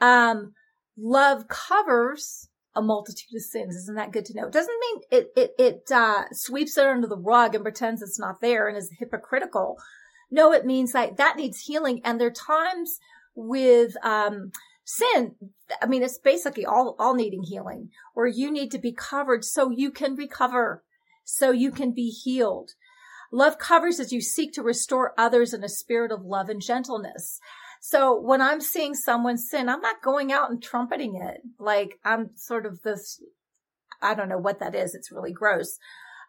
Um, 0.00 0.54
love 1.00 1.48
covers 1.48 2.48
a 2.74 2.82
multitude 2.82 3.34
of 3.34 3.42
sins. 3.42 3.74
Isn't 3.74 3.96
that 3.96 4.12
good 4.12 4.24
to 4.26 4.34
know? 4.34 4.46
It 4.46 4.52
doesn't 4.52 4.80
mean 4.80 5.00
it, 5.10 5.32
it, 5.36 5.54
it, 5.58 5.90
uh, 5.90 6.24
sweeps 6.32 6.76
it 6.76 6.86
under 6.86 7.06
the 7.06 7.16
rug 7.16 7.54
and 7.54 7.64
pretends 7.64 8.02
it's 8.02 8.18
not 8.18 8.40
there 8.40 8.68
and 8.68 8.76
is 8.76 8.90
hypocritical. 8.98 9.76
No, 10.30 10.52
it 10.52 10.64
means 10.64 10.92
that 10.92 11.16
that 11.16 11.36
needs 11.36 11.62
healing. 11.62 12.00
And 12.04 12.20
there 12.20 12.28
are 12.28 12.30
times 12.30 13.00
with, 13.34 13.96
um, 14.04 14.52
sin. 14.84 15.34
I 15.80 15.86
mean, 15.86 16.02
it's 16.02 16.18
basically 16.18 16.66
all, 16.66 16.96
all 16.98 17.14
needing 17.14 17.44
healing 17.44 17.90
where 18.14 18.26
you 18.26 18.50
need 18.50 18.70
to 18.72 18.78
be 18.78 18.92
covered 18.92 19.44
so 19.44 19.70
you 19.70 19.90
can 19.90 20.16
recover, 20.16 20.82
so 21.24 21.50
you 21.50 21.70
can 21.70 21.92
be 21.92 22.10
healed. 22.10 22.72
Love 23.32 23.58
covers 23.58 24.00
as 24.00 24.12
you 24.12 24.20
seek 24.20 24.52
to 24.52 24.62
restore 24.62 25.14
others 25.16 25.54
in 25.54 25.62
a 25.62 25.68
spirit 25.68 26.10
of 26.10 26.24
love 26.24 26.48
and 26.48 26.60
gentleness. 26.60 27.38
So 27.80 28.14
when 28.14 28.42
I'm 28.42 28.60
seeing 28.60 28.94
someone 28.94 29.38
sin, 29.38 29.68
I'm 29.68 29.80
not 29.80 30.02
going 30.02 30.30
out 30.30 30.50
and 30.50 30.62
trumpeting 30.62 31.16
it. 31.16 31.40
Like 31.58 31.98
I'm 32.04 32.30
sort 32.36 32.66
of 32.66 32.82
this, 32.82 33.22
I 34.02 34.14
don't 34.14 34.28
know 34.28 34.38
what 34.38 34.60
that 34.60 34.74
is. 34.74 34.94
It's 34.94 35.10
really 35.10 35.32
gross. 35.32 35.78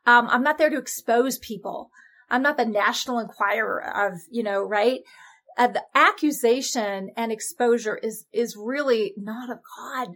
Um, 0.05 0.27
I'm 0.29 0.43
not 0.43 0.57
there 0.57 0.69
to 0.69 0.77
expose 0.77 1.37
people. 1.37 1.91
I'm 2.29 2.41
not 2.41 2.55
the 2.55 2.65
national 2.65 3.19
enquirer 3.19 3.83
of, 3.83 4.21
you 4.31 4.43
know, 4.43 4.63
right? 4.63 5.01
Uh, 5.57 5.67
the 5.67 5.83
accusation 5.93 7.11
and 7.17 7.31
exposure 7.31 7.97
is, 7.97 8.25
is 8.31 8.55
really 8.55 9.13
not 9.17 9.49
of 9.49 9.59
God. 9.77 10.15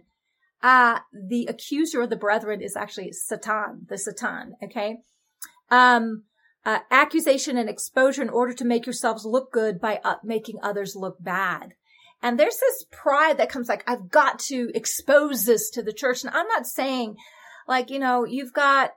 Uh, 0.62 1.00
the 1.12 1.46
accuser 1.46 2.00
of 2.00 2.10
the 2.10 2.16
brethren 2.16 2.62
is 2.62 2.74
actually 2.74 3.12
Satan, 3.12 3.86
the 3.88 3.98
Satan. 3.98 4.54
Okay. 4.64 4.96
Um, 5.70 6.24
uh, 6.66 6.80
accusation 6.90 7.56
and 7.56 7.70
exposure 7.70 8.20
in 8.20 8.28
order 8.28 8.52
to 8.52 8.64
make 8.64 8.84
yourselves 8.84 9.24
look 9.24 9.52
good 9.52 9.80
by 9.80 10.00
uh, 10.04 10.16
making 10.24 10.58
others 10.62 10.96
look 10.96 11.16
bad. 11.20 11.74
And 12.20 12.38
there's 12.38 12.58
this 12.58 12.84
pride 12.90 13.38
that 13.38 13.50
comes 13.50 13.68
like, 13.68 13.88
I've 13.88 14.10
got 14.10 14.40
to 14.40 14.72
expose 14.74 15.44
this 15.44 15.70
to 15.70 15.82
the 15.82 15.92
church. 15.92 16.24
And 16.24 16.34
I'm 16.34 16.48
not 16.48 16.66
saying 16.66 17.16
like, 17.68 17.88
you 17.88 18.00
know, 18.00 18.24
you've 18.24 18.52
got, 18.52 18.90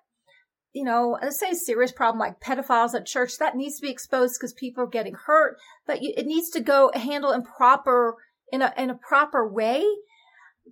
you 0.73 0.83
know, 0.83 1.19
let's 1.21 1.39
say 1.39 1.51
a 1.51 1.55
serious 1.55 1.91
problem 1.91 2.19
like 2.19 2.39
pedophiles 2.39 2.95
at 2.95 3.05
church 3.05 3.37
that 3.37 3.55
needs 3.55 3.75
to 3.75 3.83
be 3.83 3.91
exposed 3.91 4.37
because 4.39 4.53
people 4.53 4.83
are 4.83 4.87
getting 4.87 5.15
hurt, 5.27 5.57
but 5.85 5.99
it 6.01 6.25
needs 6.25 6.49
to 6.51 6.61
go 6.61 6.91
handle 6.95 7.31
in 7.31 7.43
proper, 7.43 8.15
in 8.51 8.63
a, 8.63 8.73
in 8.77 8.89
a 8.89 8.95
proper 8.95 9.47
way, 9.47 9.85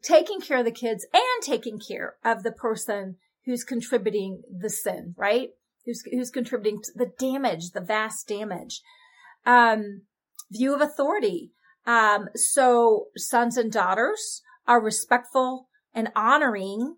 taking 0.01 0.41
care 0.41 0.59
of 0.59 0.65
the 0.65 0.71
kids 0.71 1.05
and 1.13 1.43
taking 1.43 1.79
care 1.79 2.15
of 2.25 2.41
the 2.41 2.51
person 2.51 3.17
who's 3.45 3.63
contributing 3.63 4.41
the 4.49 4.69
sin, 4.69 5.13
right? 5.15 5.49
Who's 5.87 6.03
who's 6.11 6.29
contributing 6.29 6.81
to 6.83 6.91
the 6.93 7.11
damage, 7.17 7.71
the 7.71 7.81
vast 7.81 8.27
damage. 8.27 8.81
Um, 9.45 10.01
view 10.51 10.75
of 10.75 10.81
authority. 10.81 11.53
Um, 11.87 12.27
so 12.35 13.05
sons 13.15 13.57
and 13.57 13.71
daughters 13.71 14.41
are 14.67 14.81
respectful 14.81 15.69
and 15.93 16.11
honoring 16.15 16.97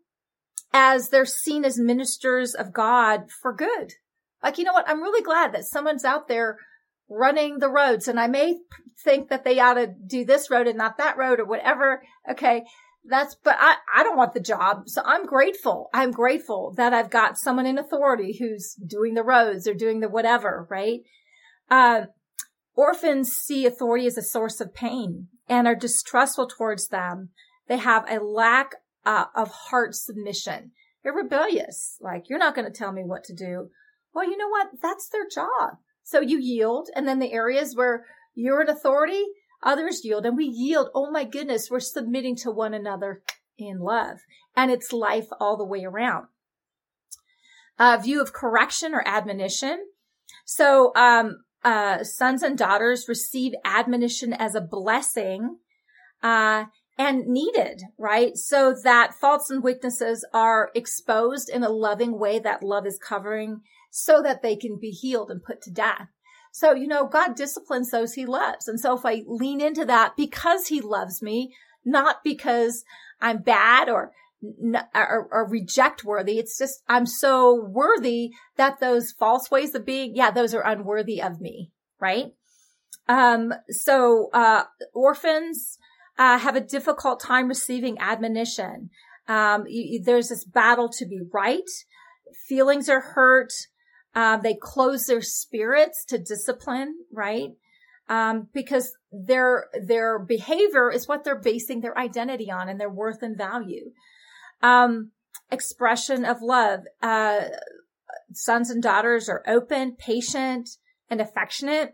as 0.73 1.09
they're 1.09 1.25
seen 1.25 1.63
as 1.63 1.79
ministers 1.79 2.53
of 2.53 2.73
God 2.73 3.29
for 3.41 3.53
good. 3.53 3.93
Like, 4.43 4.57
you 4.57 4.63
know 4.63 4.73
what? 4.73 4.89
I'm 4.89 5.01
really 5.01 5.23
glad 5.23 5.53
that 5.53 5.65
someone's 5.65 6.05
out 6.05 6.27
there 6.27 6.57
running 7.09 7.59
the 7.59 7.69
roads 7.69 8.07
and 8.07 8.19
I 8.19 8.27
may 8.27 8.57
think 9.03 9.29
that 9.29 9.43
they 9.43 9.59
ought 9.59 9.75
to 9.75 9.87
do 9.87 10.25
this 10.25 10.49
road 10.49 10.67
and 10.67 10.77
not 10.77 10.97
that 10.97 11.17
road 11.17 11.39
or 11.39 11.45
whatever. 11.45 12.03
Okay 12.29 12.63
that's, 13.05 13.35
but 13.43 13.55
I, 13.59 13.75
I 13.95 14.03
don't 14.03 14.17
want 14.17 14.33
the 14.33 14.39
job. 14.39 14.83
So 14.87 15.01
I'm 15.05 15.25
grateful. 15.25 15.89
I'm 15.93 16.11
grateful 16.11 16.73
that 16.77 16.93
I've 16.93 17.09
got 17.09 17.37
someone 17.37 17.65
in 17.65 17.77
authority 17.77 18.37
who's 18.37 18.75
doing 18.75 19.13
the 19.13 19.23
roads 19.23 19.67
or 19.67 19.73
doing 19.73 19.99
the 19.99 20.09
whatever, 20.09 20.67
right? 20.69 21.01
Uh, 21.69 22.05
orphans 22.75 23.31
see 23.31 23.65
authority 23.65 24.05
as 24.05 24.17
a 24.17 24.21
source 24.21 24.61
of 24.61 24.73
pain 24.73 25.27
and 25.47 25.67
are 25.67 25.75
distrustful 25.75 26.47
towards 26.47 26.89
them. 26.89 27.29
They 27.67 27.77
have 27.77 28.09
a 28.09 28.23
lack 28.23 28.75
uh, 29.05 29.25
of 29.35 29.49
heart 29.49 29.95
submission. 29.95 30.71
They're 31.03 31.13
rebellious. 31.13 31.97
Like, 32.01 32.29
you're 32.29 32.39
not 32.39 32.55
going 32.55 32.71
to 32.71 32.77
tell 32.77 32.91
me 32.91 33.03
what 33.03 33.23
to 33.25 33.33
do. 33.33 33.69
Well, 34.13 34.25
you 34.25 34.37
know 34.37 34.49
what? 34.49 34.69
That's 34.81 35.07
their 35.07 35.27
job. 35.33 35.77
So 36.03 36.19
you 36.19 36.39
yield. 36.39 36.89
And 36.95 37.07
then 37.07 37.19
the 37.19 37.31
areas 37.31 37.75
where 37.75 38.05
you're 38.35 38.61
an 38.61 38.69
authority, 38.69 39.23
Others 39.63 40.05
yield 40.05 40.25
and 40.25 40.37
we 40.37 40.45
yield. 40.45 40.89
Oh 40.93 41.11
my 41.11 41.23
goodness, 41.23 41.69
we're 41.69 41.79
submitting 41.79 42.35
to 42.37 42.51
one 42.51 42.73
another 42.73 43.21
in 43.57 43.79
love 43.79 44.19
and 44.55 44.71
it's 44.71 44.93
life 44.93 45.27
all 45.39 45.57
the 45.57 45.65
way 45.65 45.83
around. 45.83 46.27
A 47.77 47.99
view 48.01 48.21
of 48.21 48.33
correction 48.33 48.93
or 48.93 49.03
admonition. 49.05 49.85
So, 50.45 50.91
um, 50.95 51.43
uh, 51.63 52.03
sons 52.03 52.41
and 52.41 52.57
daughters 52.57 53.09
receive 53.09 53.53
admonition 53.65 54.31
as 54.31 54.55
a 54.55 54.61
blessing, 54.61 55.57
uh, 56.23 56.65
and 56.99 57.27
needed, 57.27 57.81
right? 57.97 58.35
So 58.35 58.75
that 58.83 59.13
faults 59.13 59.49
and 59.49 59.63
weaknesses 59.63 60.25
are 60.33 60.69
exposed 60.75 61.49
in 61.49 61.63
a 61.63 61.69
loving 61.69 62.19
way 62.19 62.39
that 62.39 62.61
love 62.61 62.85
is 62.85 62.99
covering 62.99 63.61
so 63.89 64.21
that 64.21 64.41
they 64.41 64.57
can 64.57 64.77
be 64.77 64.91
healed 64.91 65.31
and 65.31 65.41
put 65.41 65.61
to 65.63 65.71
death. 65.71 66.09
So, 66.51 66.73
you 66.73 66.87
know, 66.87 67.07
God 67.07 67.35
disciplines 67.35 67.91
those 67.91 68.13
he 68.13 68.25
loves. 68.25 68.67
And 68.67 68.79
so 68.79 68.97
if 68.97 69.05
I 69.05 69.23
lean 69.27 69.61
into 69.61 69.85
that 69.85 70.15
because 70.17 70.67
he 70.67 70.81
loves 70.81 71.21
me, 71.21 71.53
not 71.85 72.23
because 72.23 72.83
I'm 73.21 73.41
bad 73.41 73.89
or, 73.89 74.11
or, 74.95 75.27
or 75.31 75.47
reject 75.49 76.03
worthy. 76.03 76.39
It's 76.39 76.57
just, 76.57 76.81
I'm 76.87 77.05
so 77.05 77.53
worthy 77.53 78.31
that 78.57 78.79
those 78.79 79.11
false 79.11 79.51
ways 79.51 79.75
of 79.75 79.85
being, 79.85 80.15
yeah, 80.15 80.31
those 80.31 80.53
are 80.53 80.65
unworthy 80.65 81.21
of 81.21 81.39
me, 81.39 81.71
right? 81.99 82.33
Um, 83.07 83.53
so, 83.69 84.29
uh, 84.33 84.63
orphans, 84.93 85.77
uh, 86.17 86.37
have 86.37 86.55
a 86.55 86.61
difficult 86.61 87.21
time 87.21 87.47
receiving 87.47 87.97
admonition. 87.99 88.89
Um, 89.27 89.63
you, 89.67 90.03
there's 90.03 90.29
this 90.29 90.43
battle 90.43 90.89
to 90.89 91.05
be 91.05 91.21
right. 91.33 91.69
Feelings 92.47 92.89
are 92.89 92.99
hurt. 92.99 93.53
Um, 94.19 94.41
they 94.43 94.53
close 94.53 95.05
their 95.05 95.21
spirits 95.21 96.03
to 96.09 96.17
discipline, 96.17 96.93
right? 97.09 97.51
Um, 98.09 98.49
because 98.53 98.91
their 99.13 99.67
their 99.81 100.19
behavior 100.19 100.91
is 100.91 101.07
what 101.07 101.23
they're 101.23 101.39
basing 101.39 101.79
their 101.79 101.97
identity 101.97 102.51
on 102.51 102.67
and 102.67 102.77
their 102.77 102.89
worth 102.89 103.23
and 103.23 103.37
value. 103.37 103.91
Um, 104.61 105.11
expression 105.49 106.25
of 106.25 106.41
love. 106.41 106.81
Uh, 107.01 107.45
sons 108.33 108.69
and 108.69 108.83
daughters 108.83 109.29
are 109.29 109.41
open, 109.47 109.95
patient, 109.95 110.67
and 111.09 111.21
affectionate. 111.21 111.93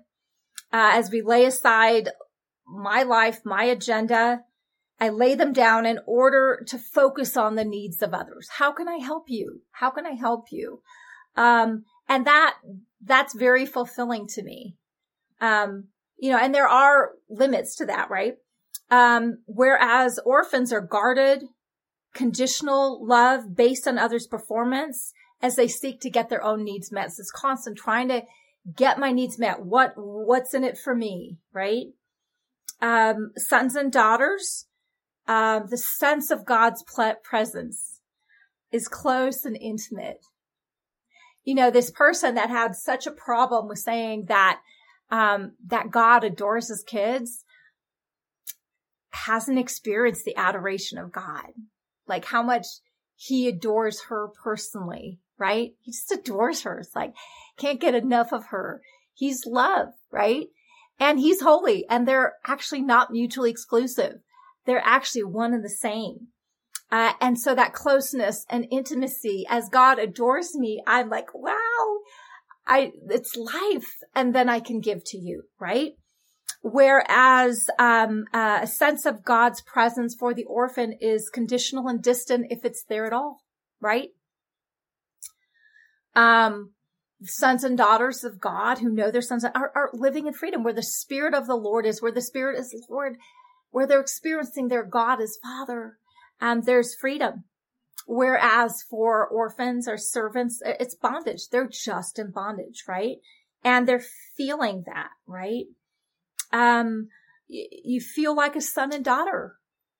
Uh, 0.73 0.93
as 0.93 1.11
we 1.11 1.21
lay 1.21 1.45
aside 1.45 2.09
my 2.65 3.03
life, 3.03 3.41
my 3.45 3.65
agenda, 3.65 4.41
I 4.99 5.09
lay 5.09 5.35
them 5.35 5.53
down 5.53 5.85
in 5.85 5.99
order 6.07 6.65
to 6.69 6.79
focus 6.79 7.37
on 7.37 7.53
the 7.53 7.65
needs 7.65 8.01
of 8.01 8.15
others. 8.15 8.47
How 8.57 8.71
can 8.71 8.87
I 8.87 8.97
help 8.97 9.25
you? 9.27 9.61
How 9.73 9.91
can 9.91 10.07
I 10.07 10.13
help 10.13 10.45
you? 10.49 10.81
Um, 11.35 11.83
and 12.07 12.25
that, 12.25 12.55
that's 13.03 13.35
very 13.35 13.65
fulfilling 13.65 14.27
to 14.27 14.43
me. 14.43 14.75
Um, 15.41 15.85
you 16.17 16.31
know, 16.31 16.37
and 16.37 16.53
there 16.53 16.67
are 16.67 17.11
limits 17.29 17.75
to 17.77 17.85
that, 17.87 18.09
right? 18.09 18.35
Um, 18.89 19.39
whereas 19.45 20.19
orphans 20.25 20.71
are 20.71 20.81
guarded, 20.81 21.43
conditional 22.13 23.05
love 23.05 23.55
based 23.55 23.87
on 23.87 23.97
others' 23.97 24.27
performance 24.27 25.13
as 25.41 25.55
they 25.55 25.67
seek 25.67 25.99
to 26.01 26.09
get 26.09 26.29
their 26.29 26.43
own 26.43 26.63
needs 26.63 26.91
met. 26.91 27.11
So 27.11 27.21
it's 27.21 27.31
constant 27.31 27.77
trying 27.77 28.07
to 28.09 28.23
get 28.75 28.99
my 28.99 29.11
needs 29.11 29.37
met. 29.37 29.63
What, 29.63 29.93
what's 29.95 30.53
in 30.53 30.63
it 30.63 30.77
for 30.77 30.95
me, 30.95 31.37
right? 31.53 31.87
Um, 32.81 33.31
sons 33.35 33.75
and 33.75 33.91
daughters, 33.91 34.67
um, 35.27 35.65
the 35.69 35.77
sense 35.77 36.31
of 36.31 36.45
God's 36.45 36.83
presence 37.23 37.99
is 38.71 38.87
close 38.87 39.45
and 39.45 39.57
intimate 39.59 40.25
you 41.45 41.55
know, 41.55 41.71
this 41.71 41.91
person 41.91 42.35
that 42.35 42.49
had 42.49 42.75
such 42.75 43.07
a 43.07 43.11
problem 43.11 43.67
with 43.69 43.79
saying 43.79 44.25
that, 44.27 44.59
um, 45.11 45.53
that 45.67 45.91
God 45.91 46.23
adores 46.23 46.67
his 46.67 46.83
kids 46.83 47.45
hasn't 49.11 49.59
experienced 49.59 50.25
the 50.25 50.35
adoration 50.35 50.97
of 50.97 51.11
God. 51.11 51.53
Like 52.07 52.25
how 52.25 52.43
much 52.43 52.65
he 53.15 53.47
adores 53.47 54.03
her 54.09 54.29
personally, 54.43 55.19
right? 55.37 55.71
He 55.81 55.91
just 55.91 56.11
adores 56.11 56.63
her. 56.63 56.79
It's 56.79 56.95
like, 56.95 57.13
can't 57.57 57.79
get 57.79 57.95
enough 57.95 58.33
of 58.33 58.47
her. 58.47 58.81
He's 59.13 59.45
love, 59.45 59.89
right? 60.11 60.47
And 60.99 61.19
he's 61.19 61.41
holy 61.41 61.85
and 61.89 62.07
they're 62.07 62.33
actually 62.45 62.81
not 62.81 63.11
mutually 63.11 63.51
exclusive. 63.51 64.15
They're 64.65 64.81
actually 64.83 65.23
one 65.23 65.53
and 65.53 65.63
the 65.63 65.69
same. 65.69 66.27
Uh, 66.95 67.11
and 67.19 67.37
so 67.37 67.53
that 67.53 67.73
closeness 67.73 68.45
and 68.49 68.65
intimacy 68.71 69.45
as 69.49 69.67
God 69.67 69.99
adores 69.99 70.55
me, 70.55 70.81
I'm 70.87 71.09
like, 71.09 71.33
wow, 71.33 71.97
I, 72.65 72.93
it's 73.09 73.35
life. 73.35 73.97
And 74.15 74.33
then 74.33 74.47
I 74.47 74.61
can 74.61 74.79
give 74.79 75.03
to 75.07 75.17
you, 75.17 75.43
right? 75.59 75.91
Whereas, 76.61 77.69
um, 77.77 78.27
uh, 78.33 78.59
a 78.61 78.67
sense 78.67 79.05
of 79.05 79.25
God's 79.25 79.61
presence 79.61 80.15
for 80.17 80.33
the 80.33 80.45
orphan 80.45 80.93
is 81.01 81.29
conditional 81.29 81.89
and 81.89 82.01
distant 82.01 82.47
if 82.49 82.63
it's 82.63 82.85
there 82.87 83.05
at 83.05 83.11
all, 83.11 83.43
right? 83.81 84.11
Um, 86.15 86.71
sons 87.23 87.65
and 87.65 87.77
daughters 87.77 88.23
of 88.23 88.39
God 88.39 88.77
who 88.77 88.89
know 88.89 89.11
their 89.11 89.21
sons 89.21 89.43
are, 89.43 89.71
are 89.75 89.89
living 89.91 90.27
in 90.27 90.33
freedom 90.33 90.63
where 90.63 90.71
the 90.71 90.81
spirit 90.81 91.33
of 91.33 91.45
the 91.45 91.55
Lord 91.55 91.85
is, 91.85 92.01
where 92.01 92.13
the 92.13 92.21
spirit 92.21 92.57
is 92.57 92.73
Lord, 92.89 93.17
where 93.71 93.85
they're 93.85 93.99
experiencing 93.99 94.69
their 94.69 94.85
God 94.85 95.19
as 95.19 95.37
father 95.43 95.97
um, 96.41 96.61
there's 96.61 96.95
freedom. 96.95 97.45
Whereas 98.07 98.83
for 98.87 99.27
orphans 99.27 99.87
or 99.87 99.97
servants, 99.97 100.61
it's 100.63 100.95
bondage. 100.95 101.49
They're 101.49 101.67
just 101.67 102.19
in 102.19 102.31
bondage, 102.31 102.83
right? 102.87 103.17
And 103.63 103.87
they're 103.87 104.03
feeling 104.37 104.83
that, 104.85 105.09
right? 105.25 105.65
Um, 106.53 107.07
you 107.47 107.99
feel 107.99 108.35
like 108.35 108.55
a 108.55 108.61
son 108.61 108.93
and 108.93 109.03
daughter. 109.03 109.55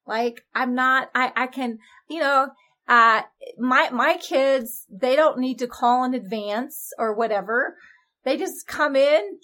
Like 0.05 0.45
I'm 0.53 0.75
not, 0.75 1.09
I, 1.15 1.31
I 1.35 1.47
can, 1.47 1.79
you 2.07 2.19
know, 2.19 2.49
uh, 2.87 3.23
my, 3.57 3.89
my 3.89 4.17
kids, 4.17 4.85
they 4.89 5.15
don't 5.15 5.39
need 5.39 5.57
to 5.59 5.67
call 5.67 6.03
in 6.03 6.13
advance 6.13 6.91
or 6.99 7.15
whatever. 7.15 7.75
They 8.23 8.37
just 8.37 8.67
come 8.67 8.95
in, 8.95 9.39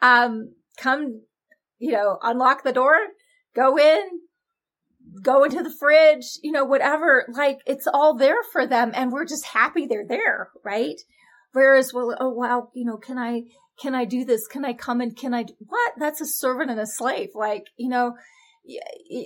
um, 0.00 0.54
come, 0.78 1.20
you 1.78 1.92
know, 1.92 2.18
unlock 2.22 2.62
the 2.62 2.72
door, 2.72 2.96
go 3.54 3.78
in, 3.78 4.02
go 5.22 5.44
into 5.44 5.62
the 5.62 5.74
fridge, 5.78 6.38
you 6.42 6.52
know, 6.52 6.64
whatever, 6.64 7.26
like 7.32 7.60
it's 7.66 7.86
all 7.86 8.14
there 8.14 8.42
for 8.52 8.66
them 8.66 8.92
and 8.94 9.12
we're 9.12 9.24
just 9.24 9.46
happy 9.46 9.86
they're 9.86 10.06
there, 10.06 10.50
right? 10.64 11.00
Whereas, 11.52 11.92
well, 11.92 12.16
oh 12.18 12.30
wow, 12.30 12.70
you 12.74 12.84
know, 12.84 12.96
can 12.96 13.18
I, 13.18 13.42
can 13.80 13.94
I 13.94 14.04
do 14.04 14.24
this? 14.24 14.46
Can 14.46 14.64
I 14.64 14.72
come 14.72 15.00
and 15.00 15.16
can 15.16 15.34
I, 15.34 15.44
do, 15.44 15.54
what? 15.58 15.92
That's 15.98 16.20
a 16.20 16.26
servant 16.26 16.70
and 16.70 16.80
a 16.80 16.86
slave. 16.86 17.30
Like, 17.34 17.66
you 17.76 17.88
know, 17.88 18.16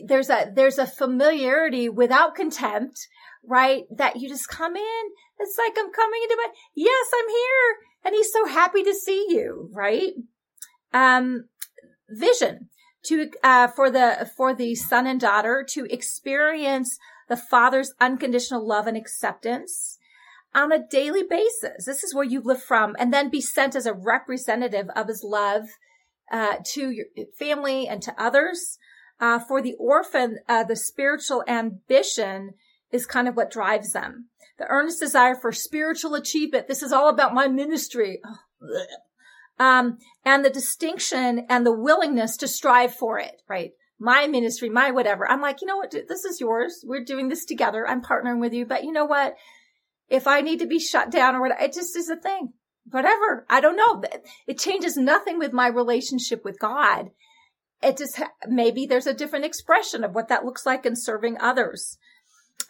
there's 0.07 0.29
a, 0.29 0.51
there's 0.55 0.79
a 0.79 0.87
familiarity 0.87 1.89
without 1.89 2.35
contempt, 2.35 2.99
right? 3.45 3.85
That 3.97 4.21
you 4.21 4.29
just 4.29 4.49
come 4.49 4.77
in. 4.77 5.03
It's 5.39 5.59
like, 5.59 5.77
I'm 5.79 5.93
coming 5.93 6.21
into 6.23 6.37
my, 6.37 6.49
yes, 6.75 7.07
I'm 7.19 7.29
here. 7.29 7.77
And 8.05 8.15
he's 8.15 8.33
so 8.33 8.47
happy 8.47 8.83
to 8.83 8.95
see 8.95 9.27
you, 9.31 9.71
right? 9.73 10.13
Um, 10.93 11.45
vision 12.09 12.69
to 13.05 13.31
uh, 13.43 13.69
for 13.69 13.91
the 13.91 14.31
for 14.37 14.55
the 14.55 14.75
son 14.75 15.07
and 15.07 15.21
daughter 15.21 15.65
to 15.71 15.87
experience 15.91 16.99
the 17.29 17.37
father's 17.37 17.95
unconditional 18.01 18.67
love 18.67 18.87
and 18.87 18.97
acceptance 18.97 19.99
on 20.55 20.73
a 20.73 20.87
daily 20.87 21.23
basis. 21.23 21.85
This 21.87 22.03
is 22.03 22.15
where 22.15 22.25
you 22.25 22.41
live 22.41 22.63
from, 22.63 22.97
and 22.99 23.13
then 23.13 23.31
be 23.31 23.41
sent 23.41 23.77
as 23.77 23.87
a 23.87 23.95
representative 23.95 24.89
of 24.97 25.09
his 25.09 25.23
love 25.25 25.69
uh, 26.31 26.57
to 26.73 26.91
your 26.91 27.07
family 27.39 27.87
and 27.89 28.03
to 28.03 28.15
others. 28.21 28.79
Uh, 29.21 29.39
for 29.39 29.61
the 29.61 29.75
orphan, 29.79 30.39
uh, 30.49 30.65
the 30.65 30.77
spiritual 30.77 31.45
ambition 31.47 32.55
is 32.91 33.07
kind 33.07 33.29
of 33.29 33.37
what 33.37 33.51
drives 33.51 33.93
them. 33.93 34.29
The 34.59 34.67
earnest 34.69 35.01
desire 35.01 35.35
for 35.35 35.53
spiritual 35.53 36.15
achievement. 36.15 36.69
This 36.69 36.83
is 36.83 36.93
all 36.93 37.09
about 37.09 37.35
my 37.35 37.47
ministry. 37.47 38.21
Oh, 38.25 38.85
um, 39.61 39.99
and 40.25 40.43
the 40.43 40.51
distinction 40.51 41.45
and 41.51 41.67
the 41.67 41.73
willingness 41.73 42.39
to 42.39 42.49
strive 42.49 42.95
for 42.95 43.19
it, 43.19 43.43
right? 43.47 43.73
My 43.99 44.27
ministry, 44.27 44.71
my 44.71 44.91
whatever. 44.91 45.31
I'm 45.31 45.43
like, 45.43 45.61
you 45.61 45.67
know 45.67 45.77
what? 45.77 45.91
This 45.91 46.25
is 46.25 46.41
yours. 46.41 46.83
We're 46.83 47.05
doing 47.05 47.29
this 47.29 47.45
together. 47.45 47.87
I'm 47.87 48.01
partnering 48.01 48.41
with 48.41 48.55
you. 48.55 48.65
But 48.65 48.85
you 48.85 48.91
know 48.91 49.05
what? 49.05 49.37
If 50.09 50.27
I 50.27 50.41
need 50.41 50.61
to 50.61 50.67
be 50.67 50.81
shut 50.81 51.11
down 51.11 51.37
or 51.37 51.43
whatever, 51.43 51.63
it 51.63 51.75
just 51.75 51.95
is 51.95 52.09
a 52.09 52.17
thing. 52.17 52.55
Whatever. 52.91 53.45
I 53.51 53.61
don't 53.61 53.77
know. 53.77 54.03
It 54.47 54.59
changes 54.59 54.97
nothing 54.97 55.39
with 55.39 55.53
my 55.53 55.67
relationship 55.67 56.43
with 56.43 56.59
God. 56.59 57.11
It 57.83 57.99
just, 57.99 58.19
maybe 58.49 58.87
there's 58.87 59.07
a 59.07 59.15
different 59.15 59.45
expression 59.45 60.03
of 60.03 60.15
what 60.15 60.29
that 60.29 60.47
looks 60.47 60.65
like 60.65 60.87
in 60.87 60.97
serving 60.97 61.37
others. 61.39 61.99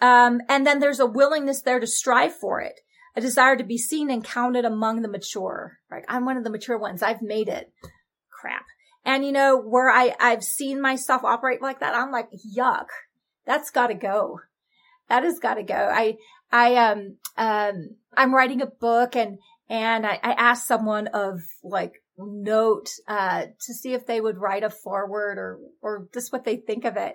Um, 0.00 0.40
and 0.48 0.66
then 0.66 0.80
there's 0.80 1.00
a 1.00 1.06
willingness 1.06 1.62
there 1.62 1.78
to 1.78 1.86
strive 1.86 2.34
for 2.34 2.60
it 2.60 2.80
a 3.16 3.20
desire 3.20 3.56
to 3.56 3.64
be 3.64 3.78
seen 3.78 4.10
and 4.10 4.24
counted 4.24 4.64
among 4.64 5.02
the 5.02 5.08
mature. 5.08 5.78
Right? 5.90 6.04
I'm 6.08 6.24
one 6.24 6.36
of 6.36 6.44
the 6.44 6.50
mature 6.50 6.78
ones. 6.78 7.02
I've 7.02 7.22
made 7.22 7.48
it. 7.48 7.72
Crap. 8.30 8.64
And 9.04 9.24
you 9.24 9.32
know, 9.32 9.60
where 9.60 9.90
I, 9.90 10.14
I've 10.20 10.44
seen 10.44 10.80
myself 10.80 11.24
operate 11.24 11.62
like 11.62 11.80
that, 11.80 11.94
I'm 11.94 12.10
like, 12.10 12.28
yuck. 12.56 12.86
That's 13.46 13.70
gotta 13.70 13.94
go. 13.94 14.40
That 15.08 15.24
has 15.24 15.38
gotta 15.40 15.62
go. 15.62 15.74
I, 15.74 16.16
I, 16.52 16.76
um, 16.76 17.16
um, 17.36 17.96
I'm 18.16 18.34
writing 18.34 18.60
a 18.60 18.66
book 18.66 19.16
and, 19.16 19.38
and 19.68 20.06
I, 20.06 20.18
I 20.22 20.32
asked 20.32 20.66
someone 20.66 21.08
of 21.08 21.40
like 21.64 21.94
note, 22.18 22.90
uh, 23.08 23.46
to 23.66 23.74
see 23.74 23.94
if 23.94 24.06
they 24.06 24.20
would 24.20 24.38
write 24.38 24.62
a 24.62 24.70
forward 24.70 25.38
or, 25.38 25.58
or 25.80 26.08
just 26.12 26.32
what 26.32 26.44
they 26.44 26.56
think 26.56 26.84
of 26.84 26.96
it. 26.96 27.14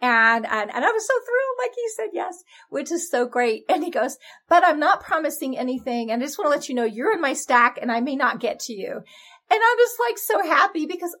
And, 0.00 0.44
and, 0.44 0.70
and 0.74 0.84
I 0.84 0.90
was 0.90 1.06
so 1.06 1.14
thrilled, 1.14 1.58
like 1.58 1.72
he 1.74 1.88
said 1.96 2.10
yes, 2.12 2.44
which 2.68 2.92
is 2.92 3.10
so 3.10 3.26
great. 3.26 3.64
And 3.68 3.82
he 3.82 3.90
goes, 3.90 4.18
but 4.48 4.64
I'm 4.64 4.78
not 4.78 5.02
promising 5.02 5.56
anything. 5.56 6.10
And 6.10 6.22
I 6.22 6.26
just 6.26 6.38
want 6.38 6.46
to 6.46 6.56
let 6.56 6.68
you 6.68 6.74
know 6.74 6.84
you're 6.84 7.14
in 7.14 7.20
my 7.20 7.32
stack 7.32 7.78
and 7.80 7.90
I 7.90 8.00
may 8.00 8.14
not 8.14 8.40
get 8.40 8.60
to 8.60 8.74
you. 8.74 8.92
And 8.92 9.60
I 9.62 9.76
was 9.78 9.96
like 10.06 10.18
so 10.18 10.42
happy 10.42 10.86
because 10.86 11.16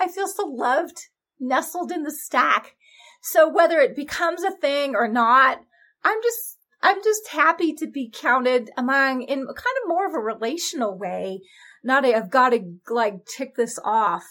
I 0.00 0.08
feel 0.08 0.28
so 0.28 0.46
loved, 0.46 1.08
nestled 1.38 1.92
in 1.92 2.04
the 2.04 2.10
stack. 2.10 2.76
So 3.20 3.48
whether 3.48 3.78
it 3.78 3.96
becomes 3.96 4.42
a 4.42 4.52
thing 4.52 4.94
or 4.94 5.08
not, 5.08 5.58
I'm 6.02 6.22
just, 6.22 6.58
I'm 6.80 7.02
just 7.02 7.28
happy 7.28 7.74
to 7.74 7.86
be 7.86 8.10
counted 8.10 8.70
among 8.76 9.22
in 9.22 9.44
kind 9.44 9.48
of 9.48 9.88
more 9.88 10.06
of 10.06 10.14
a 10.14 10.20
relational 10.20 10.96
way. 10.96 11.40
Not 11.84 12.06
a, 12.06 12.14
I've 12.14 12.30
got 12.30 12.50
to 12.50 12.60
like 12.88 13.26
tick 13.26 13.54
this 13.56 13.78
off 13.84 14.24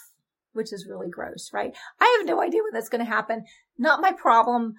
which 0.58 0.72
is 0.72 0.88
really 0.88 1.08
gross, 1.08 1.50
right? 1.52 1.74
I 2.00 2.16
have 2.18 2.26
no 2.26 2.42
idea 2.42 2.62
when 2.62 2.72
that's 2.72 2.88
going 2.88 3.04
to 3.04 3.10
happen. 3.10 3.44
Not 3.78 4.00
my 4.00 4.12
problem. 4.12 4.74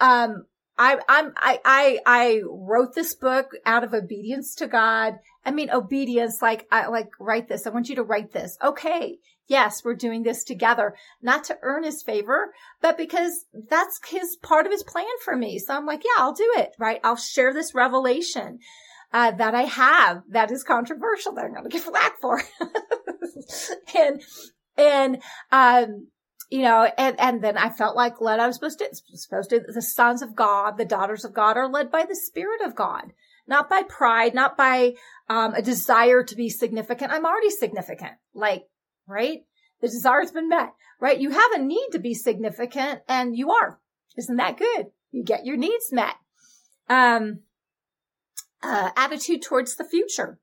Um, 0.00 0.46
I, 0.78 0.98
I'm, 1.08 1.32
I, 1.36 1.60
I, 1.64 1.98
I 2.06 2.40
wrote 2.48 2.94
this 2.94 3.14
book 3.14 3.50
out 3.66 3.82
of 3.82 3.94
obedience 3.94 4.54
to 4.56 4.68
God. 4.68 5.18
I 5.44 5.50
mean, 5.50 5.70
obedience, 5.70 6.40
like, 6.40 6.66
I, 6.70 6.86
like, 6.86 7.10
write 7.18 7.48
this. 7.48 7.66
I 7.66 7.70
want 7.70 7.88
you 7.88 7.96
to 7.96 8.04
write 8.04 8.32
this. 8.32 8.56
Okay. 8.62 9.18
Yes, 9.48 9.82
we're 9.82 9.94
doing 9.94 10.22
this 10.22 10.44
together, 10.44 10.94
not 11.22 11.42
to 11.44 11.56
earn 11.62 11.82
his 11.82 12.02
favor, 12.02 12.52
but 12.82 12.98
because 12.98 13.46
that's 13.70 13.98
his 14.06 14.36
part 14.42 14.66
of 14.66 14.72
his 14.72 14.82
plan 14.82 15.06
for 15.24 15.34
me. 15.34 15.58
So 15.58 15.74
I'm 15.74 15.86
like, 15.86 16.02
yeah, 16.04 16.22
I'll 16.22 16.34
do 16.34 16.52
it, 16.58 16.72
right? 16.78 17.00
I'll 17.02 17.16
share 17.16 17.54
this 17.54 17.74
revelation, 17.74 18.58
uh, 19.12 19.30
that 19.32 19.54
I 19.54 19.62
have 19.62 20.22
that 20.28 20.50
is 20.50 20.64
controversial 20.64 21.32
that 21.32 21.46
I'm 21.46 21.52
going 21.52 21.64
to 21.68 21.70
get 21.70 21.80
flack 21.80 22.20
for. 22.20 22.42
and, 23.96 24.22
and, 24.76 25.22
um, 25.50 26.08
you 26.50 26.62
know, 26.62 26.90
and, 26.96 27.18
and 27.20 27.42
then 27.42 27.58
I 27.58 27.68
felt 27.68 27.96
like 27.96 28.20
led, 28.20 28.40
I 28.40 28.46
was 28.46 28.56
supposed 28.56 28.78
to, 28.78 28.88
supposed 29.14 29.50
to, 29.50 29.60
the 29.60 29.82
sons 29.82 30.22
of 30.22 30.34
God, 30.34 30.78
the 30.78 30.84
daughters 30.84 31.24
of 31.24 31.34
God 31.34 31.56
are 31.56 31.68
led 31.68 31.90
by 31.90 32.04
the 32.08 32.16
Spirit 32.16 32.62
of 32.62 32.74
God, 32.74 33.12
not 33.46 33.68
by 33.68 33.82
pride, 33.82 34.34
not 34.34 34.56
by, 34.56 34.94
um, 35.28 35.54
a 35.54 35.62
desire 35.62 36.22
to 36.22 36.34
be 36.34 36.48
significant. 36.48 37.12
I'm 37.12 37.26
already 37.26 37.50
significant. 37.50 38.12
Like, 38.34 38.64
right? 39.06 39.40
The 39.80 39.88
desire's 39.88 40.32
been 40.32 40.48
met, 40.48 40.72
right? 41.00 41.20
You 41.20 41.30
have 41.30 41.52
a 41.52 41.62
need 41.62 41.88
to 41.92 41.98
be 41.98 42.14
significant 42.14 43.00
and 43.08 43.36
you 43.36 43.50
are. 43.50 43.78
Isn't 44.16 44.36
that 44.36 44.58
good? 44.58 44.86
You 45.10 45.24
get 45.24 45.44
your 45.44 45.56
needs 45.56 45.92
met. 45.92 46.14
Um, 46.88 47.40
uh, 48.62 48.90
attitude 48.96 49.42
towards 49.42 49.76
the 49.76 49.84
future. 49.84 50.38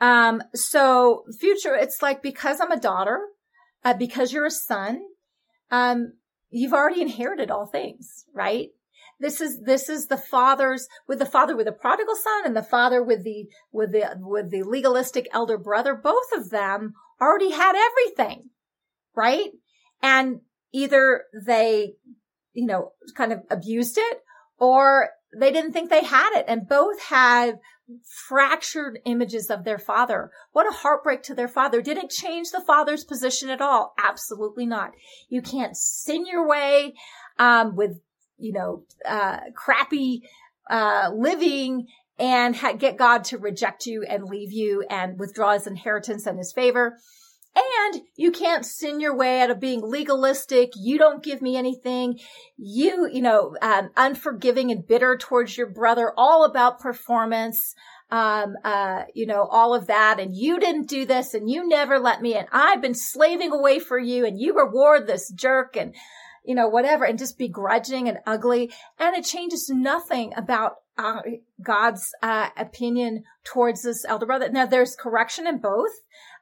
Um, 0.00 0.42
so 0.54 1.24
future, 1.38 1.74
it's 1.74 2.02
like 2.02 2.22
because 2.22 2.60
I'm 2.60 2.72
a 2.72 2.80
daughter, 2.80 3.20
uh, 3.84 3.94
because 3.94 4.32
you're 4.32 4.46
a 4.46 4.50
son, 4.50 5.02
um, 5.74 6.12
you've 6.50 6.72
already 6.72 7.02
inherited 7.02 7.50
all 7.50 7.66
things, 7.66 8.26
right? 8.32 8.68
This 9.20 9.40
is, 9.40 9.60
this 9.62 9.88
is 9.88 10.06
the 10.06 10.16
father's, 10.16 10.86
with 11.08 11.18
the 11.18 11.26
father 11.26 11.56
with 11.56 11.66
the 11.66 11.72
prodigal 11.72 12.14
son 12.16 12.42
and 12.46 12.56
the 12.56 12.62
father 12.62 13.02
with 13.02 13.24
the, 13.24 13.46
with 13.72 13.92
the, 13.92 14.16
with 14.20 14.50
the 14.50 14.62
legalistic 14.62 15.28
elder 15.32 15.58
brother. 15.58 15.94
Both 15.94 16.32
of 16.34 16.50
them 16.50 16.94
already 17.20 17.50
had 17.50 17.74
everything, 17.76 18.50
right? 19.16 19.50
And 20.02 20.40
either 20.72 21.24
they, 21.44 21.94
you 22.52 22.66
know, 22.66 22.92
kind 23.16 23.32
of 23.32 23.40
abused 23.50 23.98
it 23.98 24.18
or 24.58 25.10
they 25.36 25.50
didn't 25.50 25.72
think 25.72 25.90
they 25.90 26.04
had 26.04 26.38
it 26.38 26.44
and 26.46 26.68
both 26.68 27.00
had 27.02 27.58
fractured 28.28 28.98
images 29.04 29.50
of 29.50 29.64
their 29.64 29.78
father. 29.78 30.30
What 30.52 30.66
a 30.66 30.76
heartbreak 30.76 31.22
to 31.24 31.34
their 31.34 31.48
father. 31.48 31.82
Did 31.82 31.98
it 31.98 32.10
change 32.10 32.50
the 32.50 32.64
father's 32.66 33.04
position 33.04 33.50
at 33.50 33.60
all? 33.60 33.94
Absolutely 34.02 34.66
not. 34.66 34.92
You 35.28 35.42
can't 35.42 35.76
sin 35.76 36.26
your 36.26 36.46
way, 36.46 36.94
um, 37.38 37.76
with, 37.76 38.00
you 38.38 38.52
know, 38.52 38.84
uh, 39.04 39.40
crappy, 39.54 40.22
uh, 40.70 41.10
living 41.14 41.86
and 42.18 42.56
ha- 42.56 42.72
get 42.72 42.96
God 42.96 43.24
to 43.24 43.38
reject 43.38 43.86
you 43.86 44.04
and 44.04 44.24
leave 44.24 44.52
you 44.52 44.84
and 44.88 45.18
withdraw 45.18 45.52
his 45.52 45.66
inheritance 45.66 46.26
and 46.26 46.38
his 46.38 46.52
favor. 46.52 46.98
And 47.56 48.02
you 48.16 48.32
can't 48.32 48.66
sin 48.66 48.98
your 49.00 49.16
way 49.16 49.40
out 49.40 49.50
of 49.50 49.60
being 49.60 49.80
legalistic. 49.80 50.72
You 50.74 50.98
don't 50.98 51.22
give 51.22 51.40
me 51.40 51.56
anything. 51.56 52.18
You, 52.56 53.08
you 53.12 53.22
know, 53.22 53.56
um, 53.62 53.90
unforgiving 53.96 54.72
and 54.72 54.86
bitter 54.86 55.16
towards 55.16 55.56
your 55.56 55.70
brother, 55.70 56.12
all 56.16 56.44
about 56.44 56.80
performance. 56.80 57.74
Um, 58.10 58.54
uh, 58.62 59.04
you 59.14 59.26
know, 59.26 59.46
all 59.50 59.74
of 59.74 59.86
that. 59.86 60.20
And 60.20 60.36
you 60.36 60.60
didn't 60.60 60.88
do 60.88 61.04
this 61.04 61.34
and 61.34 61.50
you 61.50 61.66
never 61.66 61.98
let 61.98 62.20
me 62.20 62.34
and 62.34 62.46
I've 62.52 62.82
been 62.82 62.94
slaving 62.94 63.50
away 63.50 63.80
for 63.80 63.98
you 63.98 64.24
and 64.24 64.38
you 64.38 64.54
reward 64.54 65.06
this 65.06 65.32
jerk 65.32 65.76
and, 65.76 65.94
you 66.44 66.54
know, 66.54 66.68
whatever 66.68 67.04
and 67.04 67.18
just 67.18 67.38
begrudging 67.38 68.08
and 68.08 68.18
ugly. 68.26 68.70
And 68.98 69.16
it 69.16 69.24
changes 69.24 69.68
nothing 69.72 70.32
about 70.36 70.74
uh, 70.96 71.22
God's 71.60 72.06
uh, 72.22 72.50
opinion 72.56 73.24
towards 73.42 73.82
this 73.82 74.04
elder 74.04 74.26
brother. 74.26 74.50
Now 74.50 74.66
there's 74.66 74.94
correction 74.94 75.46
in 75.46 75.58
both 75.58 75.90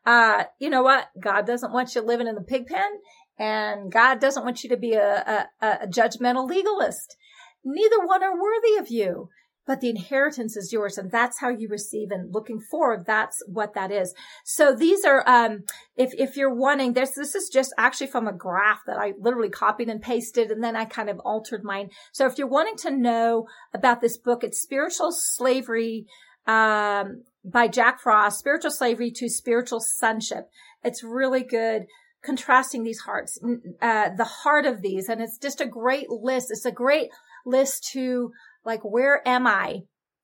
uh, 0.04 0.44
you 0.58 0.70
know 0.70 0.82
what? 0.82 1.08
God 1.20 1.46
doesn't 1.46 1.72
want 1.72 1.94
you 1.94 2.02
living 2.02 2.26
in 2.26 2.34
the 2.34 2.42
pig 2.42 2.66
pen 2.66 2.90
and 3.38 3.90
God 3.90 4.20
doesn't 4.20 4.44
want 4.44 4.62
you 4.62 4.70
to 4.70 4.76
be 4.76 4.94
a, 4.94 5.48
a, 5.60 5.66
a 5.66 5.86
judgmental 5.86 6.48
legalist. 6.48 7.16
Neither 7.64 8.04
one 8.04 8.22
are 8.22 8.34
worthy 8.34 8.76
of 8.78 8.88
you 8.88 9.28
but 9.66 9.80
the 9.80 9.88
inheritance 9.88 10.56
is 10.56 10.72
yours 10.72 10.98
and 10.98 11.10
that's 11.10 11.40
how 11.40 11.48
you 11.48 11.68
receive 11.68 12.10
and 12.10 12.32
looking 12.32 12.60
forward 12.60 13.04
that's 13.06 13.42
what 13.46 13.74
that 13.74 13.90
is 13.90 14.14
so 14.44 14.74
these 14.74 15.04
are 15.04 15.28
um 15.28 15.60
if 15.96 16.12
if 16.14 16.36
you're 16.36 16.54
wanting 16.54 16.92
this 16.92 17.14
this 17.14 17.34
is 17.34 17.48
just 17.48 17.72
actually 17.78 18.06
from 18.06 18.26
a 18.26 18.32
graph 18.32 18.80
that 18.86 18.98
i 18.98 19.12
literally 19.18 19.50
copied 19.50 19.88
and 19.88 20.02
pasted 20.02 20.50
and 20.50 20.62
then 20.62 20.76
i 20.76 20.84
kind 20.84 21.08
of 21.08 21.18
altered 21.20 21.62
mine 21.64 21.88
so 22.12 22.26
if 22.26 22.38
you're 22.38 22.46
wanting 22.46 22.76
to 22.76 22.90
know 22.90 23.46
about 23.72 24.00
this 24.00 24.18
book 24.18 24.42
it's 24.42 24.60
spiritual 24.60 25.12
slavery 25.12 26.06
um 26.46 27.22
by 27.44 27.68
Jack 27.68 28.00
Frost, 28.00 28.38
Spiritual 28.38 28.70
Slavery 28.70 29.10
to 29.16 29.28
Spiritual 29.28 29.80
Sonship. 29.80 30.48
It's 30.82 31.02
really 31.02 31.42
good 31.42 31.86
contrasting 32.22 32.84
these 32.84 33.00
hearts, 33.00 33.38
uh, 33.80 34.10
the 34.16 34.24
heart 34.24 34.64
of 34.64 34.80
these. 34.80 35.08
And 35.08 35.20
it's 35.20 35.38
just 35.38 35.60
a 35.60 35.66
great 35.66 36.08
list. 36.08 36.50
It's 36.50 36.64
a 36.64 36.70
great 36.70 37.10
list 37.44 37.88
to 37.92 38.32
like, 38.64 38.82
where 38.82 39.26
am 39.26 39.46
I 39.46 39.80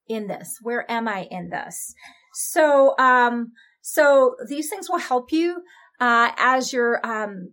in 0.08 0.28
this? 0.28 0.58
Where 0.62 0.88
am 0.90 1.08
I 1.08 1.26
in 1.30 1.50
this? 1.50 1.94
So, 2.34 2.96
um, 2.98 3.52
so 3.80 4.36
these 4.48 4.70
things 4.70 4.88
will 4.88 4.98
help 4.98 5.32
you, 5.32 5.62
uh, 5.98 6.30
as 6.36 6.72
you're, 6.72 7.04
um, 7.04 7.52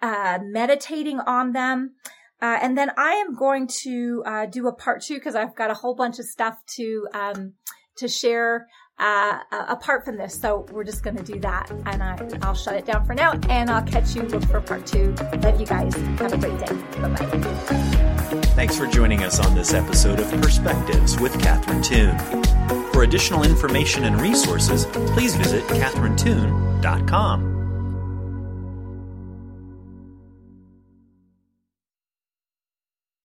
uh, 0.00 0.38
meditating 0.42 1.18
on 1.18 1.52
them. 1.52 1.94
Uh, 2.40 2.58
and 2.60 2.78
then 2.78 2.90
I 2.96 3.14
am 3.14 3.34
going 3.34 3.66
to, 3.82 4.22
uh, 4.26 4.46
do 4.46 4.68
a 4.68 4.72
part 4.72 5.02
two 5.02 5.14
because 5.14 5.34
I've 5.34 5.56
got 5.56 5.70
a 5.70 5.74
whole 5.74 5.96
bunch 5.96 6.18
of 6.18 6.26
stuff 6.26 6.58
to, 6.76 7.08
um, 7.12 7.54
to 7.96 8.08
share 8.08 8.68
uh, 8.98 9.38
apart 9.50 10.04
from 10.04 10.16
this. 10.16 10.40
So 10.40 10.66
we're 10.70 10.84
just 10.84 11.02
going 11.02 11.16
to 11.16 11.22
do 11.22 11.40
that. 11.40 11.70
And 11.70 12.02
I, 12.02 12.18
I'll 12.42 12.54
shut 12.54 12.74
it 12.74 12.86
down 12.86 13.04
for 13.04 13.14
now 13.14 13.32
and 13.48 13.70
I'll 13.70 13.82
catch 13.82 14.14
you. 14.14 14.28
For 14.28 14.60
part 14.60 14.86
two. 14.86 15.12
Love 15.42 15.60
you 15.60 15.66
guys. 15.66 15.94
Have 15.94 16.32
a 16.32 16.38
great 16.38 16.58
day. 16.58 16.72
Bye 17.00 17.08
bye. 17.08 17.26
Thanks 18.54 18.78
for 18.78 18.86
joining 18.86 19.24
us 19.24 19.40
on 19.40 19.54
this 19.54 19.74
episode 19.74 20.20
of 20.20 20.30
Perspectives 20.40 21.20
with 21.20 21.38
Catherine 21.40 21.82
Toon. 21.82 22.16
For 22.92 23.02
additional 23.02 23.42
information 23.42 24.04
and 24.04 24.20
resources, 24.20 24.86
please 24.86 25.34
visit 25.34 25.64
catherinetoon.com. 25.64 27.63